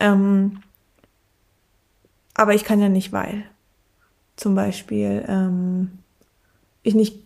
Ähm, 0.00 0.60
aber 2.34 2.54
ich 2.54 2.64
kann 2.64 2.80
ja 2.80 2.90
nicht, 2.90 3.12
weil 3.12 3.44
zum 4.36 4.54
Beispiel 4.54 5.24
ähm, 5.28 5.98
ich 6.82 6.94
nicht 6.94 7.22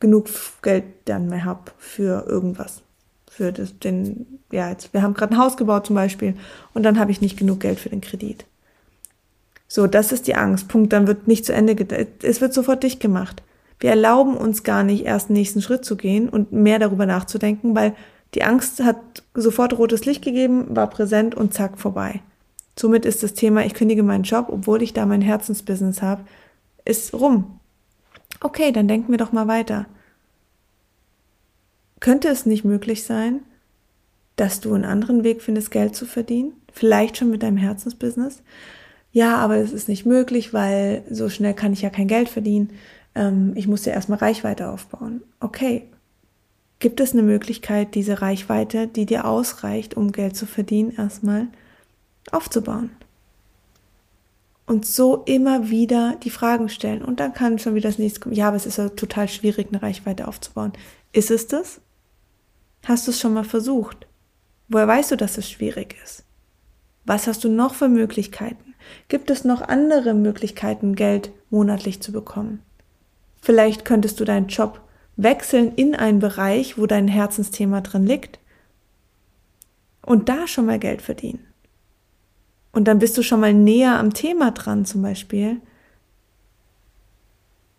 genug 0.00 0.28
Geld 0.62 0.84
dann 1.06 1.28
mehr 1.28 1.44
habe 1.44 1.72
für 1.78 2.26
irgendwas. 2.26 2.82
Für 3.38 3.52
das, 3.52 3.78
den, 3.78 4.26
ja, 4.50 4.68
jetzt, 4.68 4.92
wir 4.92 5.02
haben 5.02 5.14
gerade 5.14 5.34
ein 5.34 5.38
Haus 5.38 5.56
gebaut 5.56 5.86
zum 5.86 5.94
Beispiel 5.94 6.34
und 6.74 6.82
dann 6.82 6.98
habe 6.98 7.12
ich 7.12 7.20
nicht 7.20 7.38
genug 7.38 7.60
Geld 7.60 7.78
für 7.78 7.88
den 7.88 8.00
Kredit. 8.00 8.44
So, 9.68 9.86
das 9.86 10.10
ist 10.10 10.26
die 10.26 10.34
Angst. 10.34 10.66
Punkt. 10.66 10.92
Dann 10.92 11.06
wird 11.06 11.28
nicht 11.28 11.46
zu 11.46 11.52
Ende, 11.52 11.76
es 12.22 12.40
wird 12.40 12.52
sofort 12.52 12.82
dicht 12.82 12.98
gemacht. 12.98 13.44
Wir 13.78 13.90
erlauben 13.90 14.36
uns 14.36 14.64
gar 14.64 14.82
nicht, 14.82 15.04
erst 15.04 15.28
den 15.28 15.34
nächsten 15.34 15.62
Schritt 15.62 15.84
zu 15.84 15.96
gehen 15.96 16.28
und 16.28 16.50
mehr 16.50 16.80
darüber 16.80 17.06
nachzudenken, 17.06 17.76
weil 17.76 17.94
die 18.34 18.42
Angst 18.42 18.82
hat 18.82 18.96
sofort 19.34 19.78
rotes 19.78 20.04
Licht 20.04 20.24
gegeben, 20.24 20.74
war 20.74 20.90
präsent 20.90 21.36
und 21.36 21.54
zack, 21.54 21.78
vorbei. 21.78 22.20
Somit 22.76 23.04
ist 23.04 23.22
das 23.22 23.34
Thema, 23.34 23.64
ich 23.64 23.74
kündige 23.74 24.02
meinen 24.02 24.24
Job, 24.24 24.48
obwohl 24.50 24.82
ich 24.82 24.94
da 24.94 25.06
mein 25.06 25.22
Herzensbusiness 25.22 26.02
habe, 26.02 26.24
ist 26.84 27.14
rum. 27.14 27.60
Okay, 28.40 28.72
dann 28.72 28.88
denken 28.88 29.12
wir 29.12 29.18
doch 29.18 29.30
mal 29.30 29.46
weiter. 29.46 29.86
Könnte 32.00 32.28
es 32.28 32.46
nicht 32.46 32.64
möglich 32.64 33.04
sein, 33.04 33.40
dass 34.36 34.60
du 34.60 34.72
einen 34.74 34.84
anderen 34.84 35.24
Weg 35.24 35.42
findest, 35.42 35.70
Geld 35.70 35.96
zu 35.96 36.06
verdienen? 36.06 36.52
Vielleicht 36.72 37.16
schon 37.16 37.30
mit 37.30 37.42
deinem 37.42 37.56
Herzensbusiness? 37.56 38.42
Ja, 39.12 39.36
aber 39.36 39.56
es 39.56 39.72
ist 39.72 39.88
nicht 39.88 40.06
möglich, 40.06 40.52
weil 40.52 41.02
so 41.10 41.28
schnell 41.28 41.54
kann 41.54 41.72
ich 41.72 41.82
ja 41.82 41.90
kein 41.90 42.08
Geld 42.08 42.28
verdienen. 42.28 42.70
Ähm, 43.14 43.52
ich 43.56 43.66
muss 43.66 43.84
ja 43.84 43.92
erstmal 43.92 44.18
Reichweite 44.18 44.68
aufbauen. 44.68 45.22
Okay. 45.40 45.84
Gibt 46.78 47.00
es 47.00 47.12
eine 47.12 47.22
Möglichkeit, 47.22 47.96
diese 47.96 48.22
Reichweite, 48.22 48.86
die 48.86 49.04
dir 49.04 49.24
ausreicht, 49.24 49.96
um 49.96 50.12
Geld 50.12 50.36
zu 50.36 50.46
verdienen, 50.46 50.94
erstmal 50.96 51.48
aufzubauen? 52.30 52.90
Und 54.64 54.86
so 54.86 55.24
immer 55.24 55.70
wieder 55.70 56.16
die 56.22 56.30
Fragen 56.30 56.68
stellen. 56.68 57.02
Und 57.02 57.18
dann 57.18 57.32
kann 57.32 57.58
schon 57.58 57.74
wieder 57.74 57.88
das 57.88 57.98
nächste 57.98 58.20
kommen. 58.20 58.36
Ja, 58.36 58.48
aber 58.48 58.56
es 58.56 58.66
ist 58.66 58.78
ja 58.78 58.90
total 58.90 59.26
schwierig, 59.26 59.68
eine 59.70 59.82
Reichweite 59.82 60.28
aufzubauen. 60.28 60.72
Ist 61.12 61.32
es 61.32 61.48
das? 61.48 61.80
Hast 62.84 63.06
du 63.06 63.10
es 63.10 63.20
schon 63.20 63.34
mal 63.34 63.44
versucht? 63.44 64.06
Woher 64.68 64.88
weißt 64.88 65.10
du, 65.10 65.16
dass 65.16 65.38
es 65.38 65.50
schwierig 65.50 65.96
ist? 66.04 66.24
Was 67.04 67.26
hast 67.26 67.44
du 67.44 67.48
noch 67.48 67.74
für 67.74 67.88
Möglichkeiten? 67.88 68.74
Gibt 69.08 69.30
es 69.30 69.44
noch 69.44 69.62
andere 69.62 70.14
Möglichkeiten, 70.14 70.94
Geld 70.94 71.30
monatlich 71.50 72.00
zu 72.02 72.12
bekommen? 72.12 72.62
Vielleicht 73.40 73.84
könntest 73.84 74.20
du 74.20 74.24
deinen 74.24 74.48
Job 74.48 74.80
wechseln 75.16 75.74
in 75.74 75.94
einen 75.94 76.18
Bereich, 76.18 76.78
wo 76.78 76.86
dein 76.86 77.08
Herzensthema 77.08 77.80
drin 77.80 78.06
liegt 78.06 78.38
und 80.02 80.28
da 80.28 80.46
schon 80.46 80.66
mal 80.66 80.78
Geld 80.78 81.02
verdienen. 81.02 81.46
Und 82.72 82.84
dann 82.84 82.98
bist 82.98 83.16
du 83.18 83.22
schon 83.22 83.40
mal 83.40 83.54
näher 83.54 83.98
am 83.98 84.14
Thema 84.14 84.52
dran 84.52 84.84
zum 84.84 85.02
Beispiel. 85.02 85.60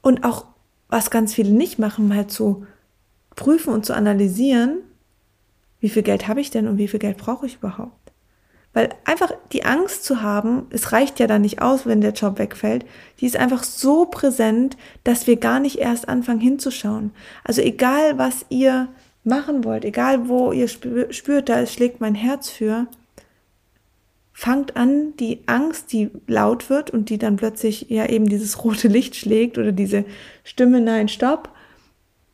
Und 0.02 0.24
auch, 0.24 0.46
was 0.90 1.12
ganz 1.12 1.34
viele 1.34 1.52
nicht 1.52 1.80
machen, 1.80 2.08
mal 2.08 2.28
zu 2.28 2.66
prüfen 3.36 3.74
und 3.74 3.86
zu 3.86 3.94
analysieren, 3.94 4.80
wie 5.80 5.90
viel 5.90 6.04
Geld 6.04 6.28
habe 6.28 6.42
ich 6.42 6.52
denn 6.52 6.68
und 6.68 6.78
wie 6.78 6.88
viel 6.88 7.00
Geld 7.00 7.18
brauche 7.18 7.46
ich 7.46 7.56
überhaupt? 7.56 8.12
Weil 8.74 8.90
einfach 9.04 9.32
die 9.52 9.66
Angst 9.66 10.04
zu 10.04 10.22
haben, 10.22 10.68
es 10.70 10.92
reicht 10.92 11.20
ja 11.20 11.26
dann 11.26 11.42
nicht 11.42 11.62
aus, 11.62 11.86
wenn 11.86 12.02
der 12.02 12.14
Job 12.14 12.38
wegfällt, 12.38 12.86
die 13.20 13.26
ist 13.26 13.38
einfach 13.38 13.64
so 13.64 14.06
präsent, 14.06 14.78
dass 15.04 15.26
wir 15.26 15.38
gar 15.38 15.60
nicht 15.60 15.80
erst 15.80 16.08
anfangen 16.08 16.40
hinzuschauen. 16.40 17.12
Also 17.44 17.62
egal, 17.62 18.18
was 18.18 18.46
ihr 18.50 18.88
machen 19.24 19.64
wollt, 19.64 19.86
egal 19.86 20.30
wo 20.30 20.52
ihr 20.52 20.68
spürt, 20.68 21.50
da 21.50 21.66
schlägt 21.66 22.00
mein 22.00 22.16
Herz 22.16 22.50
für, 22.50 22.88
fangt 24.34 24.78
an, 24.78 25.16
die 25.18 25.42
Angst, 25.48 25.92
die 25.92 26.12
laut 26.28 26.70
wird 26.70 26.92
und 26.92 27.10
die 27.10 27.18
dann 27.18 27.38
plötzlich 27.38 27.90
ja 27.90 28.06
eben 28.06 28.30
dieses 28.30 28.64
rote 28.64 28.88
Licht 28.88 29.16
schlägt 29.16 29.58
oder 29.58 29.72
diese 29.72 30.06
Stimme, 30.44 30.80
nein, 30.80 31.08
stopp, 31.10 31.50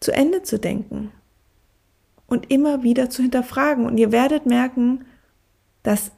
zu 0.02 0.12
Ende 0.12 0.44
zu 0.44 0.60
denken 0.60 1.12
und 2.36 2.52
immer 2.52 2.84
wieder 2.84 3.10
zu 3.10 3.22
hinterfragen. 3.22 3.86
Und 3.86 3.98
ihr 3.98 4.12
werdet 4.12 4.46
merken, 4.46 5.06
dass 5.84 6.12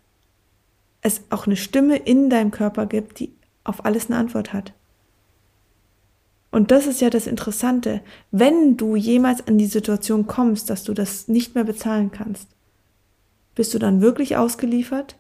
es 1.02 1.22
auch 1.30 1.46
eine 1.46 1.56
Stimme 1.56 1.96
in 1.96 2.32
deinem 2.32 2.50
Körper 2.50 2.88
gibt, 2.88 3.20
die 3.20 3.32
auf 3.64 3.86
alles 3.86 4.08
eine 4.08 4.18
Antwort 4.18 4.52
hat. 4.52 4.74
Und 6.50 6.72
das 6.72 6.88
ist 6.88 7.02
ja 7.02 7.12
das 7.12 7.28
Interessante. 7.28 8.02
Wenn 8.32 8.78
du 8.78 8.96
jemals 8.96 9.46
an 9.48 9.60
die 9.60 9.68
Situation 9.68 10.26
kommst, 10.26 10.72
dass 10.72 10.84
du 10.84 10.96
das 10.96 11.28
nicht 11.28 11.54
mehr 11.54 11.66
bezahlen 11.66 12.12
kannst, 12.12 12.48
bist 13.54 13.76
du 13.76 13.80
dann 13.80 14.02
wirklich 14.02 14.38
ausgeliefert? 14.38 15.18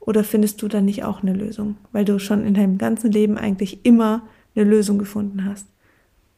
Oder 0.00 0.24
findest 0.24 0.62
du 0.62 0.68
dann 0.68 0.86
nicht 0.86 1.04
auch 1.04 1.22
eine 1.22 1.34
Lösung? 1.34 1.76
Weil 1.92 2.06
du 2.06 2.18
schon 2.18 2.46
in 2.46 2.54
deinem 2.54 2.78
ganzen 2.78 3.12
Leben 3.12 3.36
eigentlich 3.36 3.84
immer 3.84 4.22
eine 4.54 4.64
Lösung 4.64 4.98
gefunden 4.98 5.44
hast. 5.44 5.66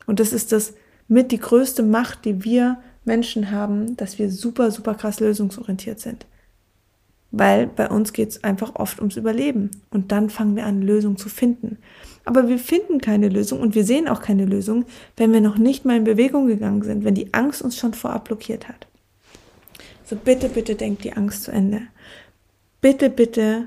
Und 0.06 0.18
das 0.18 0.32
ist 0.32 0.50
das 0.50 0.74
mit 1.06 1.30
die 1.30 1.38
größte 1.38 1.84
Macht, 1.84 2.24
die 2.24 2.42
wir 2.42 2.78
Menschen 3.04 3.50
haben, 3.50 3.96
dass 3.96 4.18
wir 4.18 4.30
super, 4.30 4.70
super 4.70 4.94
krass 4.94 5.20
lösungsorientiert 5.20 6.00
sind 6.00 6.26
weil 7.36 7.66
bei 7.66 7.88
uns 7.88 8.12
geht 8.12 8.28
es 8.30 8.44
einfach 8.44 8.76
oft 8.76 9.00
ums 9.00 9.16
Überleben. 9.16 9.70
Und 9.90 10.12
dann 10.12 10.30
fangen 10.30 10.54
wir 10.54 10.66
an, 10.66 10.82
Lösungen 10.82 11.16
zu 11.16 11.28
finden. 11.28 11.78
Aber 12.24 12.48
wir 12.48 12.58
finden 12.58 13.00
keine 13.00 13.28
Lösung 13.28 13.60
und 13.60 13.74
wir 13.74 13.84
sehen 13.84 14.08
auch 14.08 14.22
keine 14.22 14.44
Lösung, 14.44 14.84
wenn 15.16 15.32
wir 15.32 15.40
noch 15.40 15.58
nicht 15.58 15.84
mal 15.84 15.96
in 15.96 16.04
Bewegung 16.04 16.46
gegangen 16.46 16.82
sind, 16.82 17.04
wenn 17.04 17.16
die 17.16 17.34
Angst 17.34 17.60
uns 17.60 17.76
schon 17.76 17.92
vorab 17.92 18.26
blockiert 18.26 18.68
hat. 18.68 18.86
So 20.04 20.16
bitte, 20.16 20.48
bitte 20.48 20.76
denkt 20.76 21.02
die 21.02 21.14
Angst 21.14 21.42
zu 21.42 21.50
Ende. 21.50 21.82
Bitte, 22.80 23.10
bitte 23.10 23.66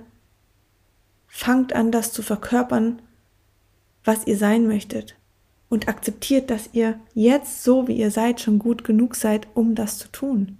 fangt 1.27 1.73
an, 1.73 1.91
das 1.91 2.13
zu 2.13 2.21
verkörpern, 2.21 3.01
was 4.05 4.25
ihr 4.27 4.37
sein 4.37 4.65
möchtet. 4.65 5.15
Und 5.69 5.87
akzeptiert, 5.89 6.49
dass 6.49 6.69
ihr 6.73 6.99
jetzt 7.13 7.63
so, 7.63 7.87
wie 7.87 7.97
ihr 7.97 8.11
seid, 8.11 8.39
schon 8.39 8.57
gut 8.57 8.83
genug 8.83 9.15
seid, 9.15 9.47
um 9.53 9.75
das 9.75 9.97
zu 9.97 10.07
tun 10.09 10.57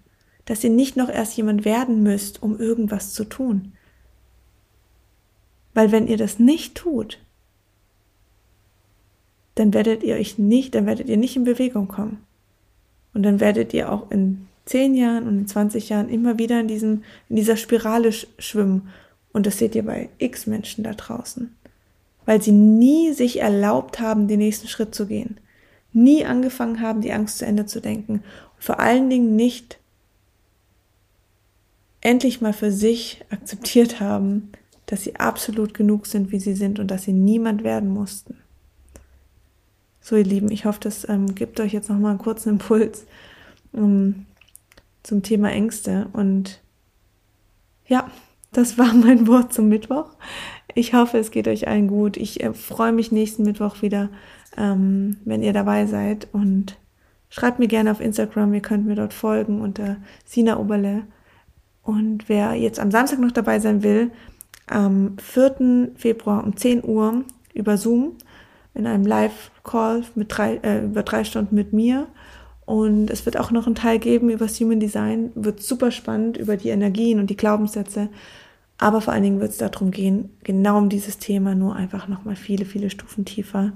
dass 0.48 0.64
ihr 0.64 0.70
nicht 0.70 0.96
noch 0.96 1.10
erst 1.10 1.36
jemand 1.38 1.66
werden 1.66 2.02
müsst, 2.02 2.42
um 2.42 2.58
irgendwas 2.58 3.14
zu 3.14 3.26
tun. 3.26 3.74
Weil 5.74 5.92
wenn 5.92 6.08
ihr 6.08 6.18
das 6.18 6.40
nicht 6.40 6.76
tut, 6.76 7.20
dann 9.56 9.74
werdet 9.74 10.04
ihr 10.04 10.16
euch 10.16 10.40
nicht, 10.40 10.74
dann 10.74 10.86
werdet 10.86 11.10
ihr 11.10 11.18
nicht 11.18 11.36
in 11.36 11.44
Bewegung 11.44 11.90
kommen. 11.90 12.24
Und 13.14 13.24
dann 13.24 13.42
werdet 13.42 13.74
ihr 13.74 13.92
auch 13.92 14.10
in 14.10 14.48
zehn 14.66 14.96
Jahren 14.96 15.28
und 15.28 15.38
in 15.38 15.48
20 15.48 15.90
Jahren 15.90 16.08
immer 16.08 16.40
wieder 16.40 16.62
in 16.62 16.68
diesem, 16.70 17.04
in 17.28 17.36
dieser 17.36 17.58
Spirale 17.58 18.14
schwimmen. 18.14 18.90
Und 19.34 19.46
das 19.46 19.58
seht 19.58 19.76
ihr 19.76 19.84
bei 19.84 20.10
x 20.18 20.48
Menschen 20.48 20.86
da 20.86 20.94
draußen. 20.94 21.57
Weil 22.28 22.44
sie 22.44 22.52
nie 22.52 23.14
sich 23.14 23.40
erlaubt 23.40 24.00
haben, 24.00 24.28
den 24.28 24.38
nächsten 24.38 24.68
Schritt 24.68 24.94
zu 24.94 25.08
gehen. 25.08 25.40
Nie 25.94 26.26
angefangen 26.26 26.82
haben, 26.82 27.02
die 27.02 27.12
Angst 27.12 27.40
zu 27.40 27.46
Ende 27.46 27.66
zu 27.66 27.82
denken. 27.82 28.14
Und 28.14 28.64
vor 28.64 28.80
allen 28.80 29.10
Dingen 29.10 29.36
nicht 29.36 29.80
endlich 32.02 32.42
mal 32.42 32.54
für 32.54 32.72
sich 32.72 33.26
akzeptiert 33.32 34.00
haben, 34.00 34.52
dass 34.86 35.04
sie 35.04 35.16
absolut 35.16 35.74
genug 35.74 36.06
sind, 36.06 36.32
wie 36.32 36.40
sie 36.40 36.54
sind 36.54 36.80
und 36.80 36.92
dass 36.92 37.04
sie 37.04 37.14
niemand 37.14 37.64
werden 37.64 37.90
mussten. 37.90 38.38
So, 40.02 40.16
ihr 40.16 40.24
Lieben, 40.24 40.52
ich 40.52 40.66
hoffe, 40.66 40.80
das 40.82 41.08
ähm, 41.10 41.36
gibt 41.36 41.60
euch 41.60 41.74
jetzt 41.74 41.90
nochmal 41.90 42.12
einen 42.12 42.20
kurzen 42.20 42.50
Impuls 42.50 43.06
um, 43.74 44.26
zum 45.04 45.24
Thema 45.24 45.52
Ängste. 45.52 46.08
Und 46.14 46.62
ja, 47.88 48.10
das 48.58 48.76
war 48.80 48.92
mein 48.92 49.28
Wort 49.28 49.54
zum 49.54 49.70
Mittwoch. 49.70 50.10
Ich 50.74 50.96
hoffe, 50.96 51.20
es 51.20 51.30
geht 51.30 51.48
euch 51.48 51.68
allen 51.68 51.88
gut. 51.88 52.18
Ich 52.18 52.44
äh, 52.44 52.54
freue 52.54 52.92
mich 52.92 53.12
nächsten 53.12 53.44
Mittwoch 53.44 53.84
wieder, 53.84 54.10
ähm, 54.58 55.18
wenn 55.26 55.44
ihr 55.44 55.54
dabei 55.54 55.86
seid. 55.86 56.28
Und 56.32 56.76
schreibt 57.30 57.60
mir 57.60 57.68
gerne 57.68 57.92
auf 57.92 58.02
Instagram, 58.02 58.56
ihr 58.56 58.62
könnt 58.62 58.88
mir 58.88 58.96
dort 58.96 59.14
folgen 59.14 59.62
unter 59.62 59.98
Sina 60.26 60.58
Oberle. 60.58 61.04
Und 61.84 62.30
wer 62.30 62.56
jetzt 62.56 62.80
am 62.80 62.90
Samstag 62.90 63.20
noch 63.20 63.32
dabei 63.32 63.60
sein 63.60 63.84
will, 63.84 64.10
am 64.66 65.18
4. 65.20 65.92
Februar 65.96 66.44
um 66.44 66.58
10 66.58 66.84
Uhr 66.84 67.26
über 67.54 67.78
Zoom 67.78 68.14
in 68.74 68.88
einem 68.88 69.06
Live-Call 69.06 70.04
äh, 70.64 70.84
über 70.84 71.04
drei 71.04 71.24
Stunden 71.24 71.54
mit 71.54 71.74
mir. 71.74 72.08
Und 72.66 73.12
es 73.12 73.24
wird 73.28 73.38
auch 73.38 73.52
noch 73.52 73.68
einen 73.68 73.76
Teil 73.76 74.00
geben 74.00 74.32
über 74.32 74.46
das 74.46 74.60
Human 74.60 74.80
Design. 74.80 75.32
Wird 75.36 75.62
super 75.62 75.92
spannend 75.92 76.38
über 76.38 76.58
die 76.58 76.70
Energien 76.70 77.20
und 77.20 77.30
die 77.30 77.38
Glaubenssätze. 77.38 78.10
Aber 78.78 79.02
vor 79.02 79.14
allen 79.14 79.24
Dingen 79.24 79.40
wird 79.40 79.52
es 79.52 79.58
darum 79.58 79.92
gehen, 79.92 80.30
genau 80.44 80.78
um 80.78 80.90
dieses 80.90 81.18
Thema, 81.18 81.56
nur 81.56 81.76
einfach 81.76 82.08
nochmal 82.08 82.36
viele, 82.36 82.66
viele 82.66 82.90
Stufen 82.90 83.26
tiefer. 83.26 83.74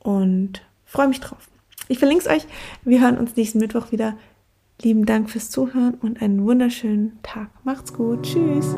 Und 0.00 0.62
freue 0.84 1.08
mich 1.08 1.20
drauf. 1.20 1.48
Ich 1.88 1.98
verlinke 1.98 2.24
es 2.24 2.30
euch. 2.30 2.46
Wir 2.84 3.00
hören 3.00 3.18
uns 3.18 3.36
nächsten 3.36 3.58
Mittwoch 3.58 3.92
wieder. 3.92 4.16
Lieben 4.82 5.06
Dank 5.06 5.30
fürs 5.30 5.50
Zuhören 5.50 5.94
und 5.94 6.22
einen 6.22 6.44
wunderschönen 6.44 7.18
Tag. 7.22 7.50
Macht's 7.64 7.92
gut. 7.92 8.22
Tschüss. 8.22 8.74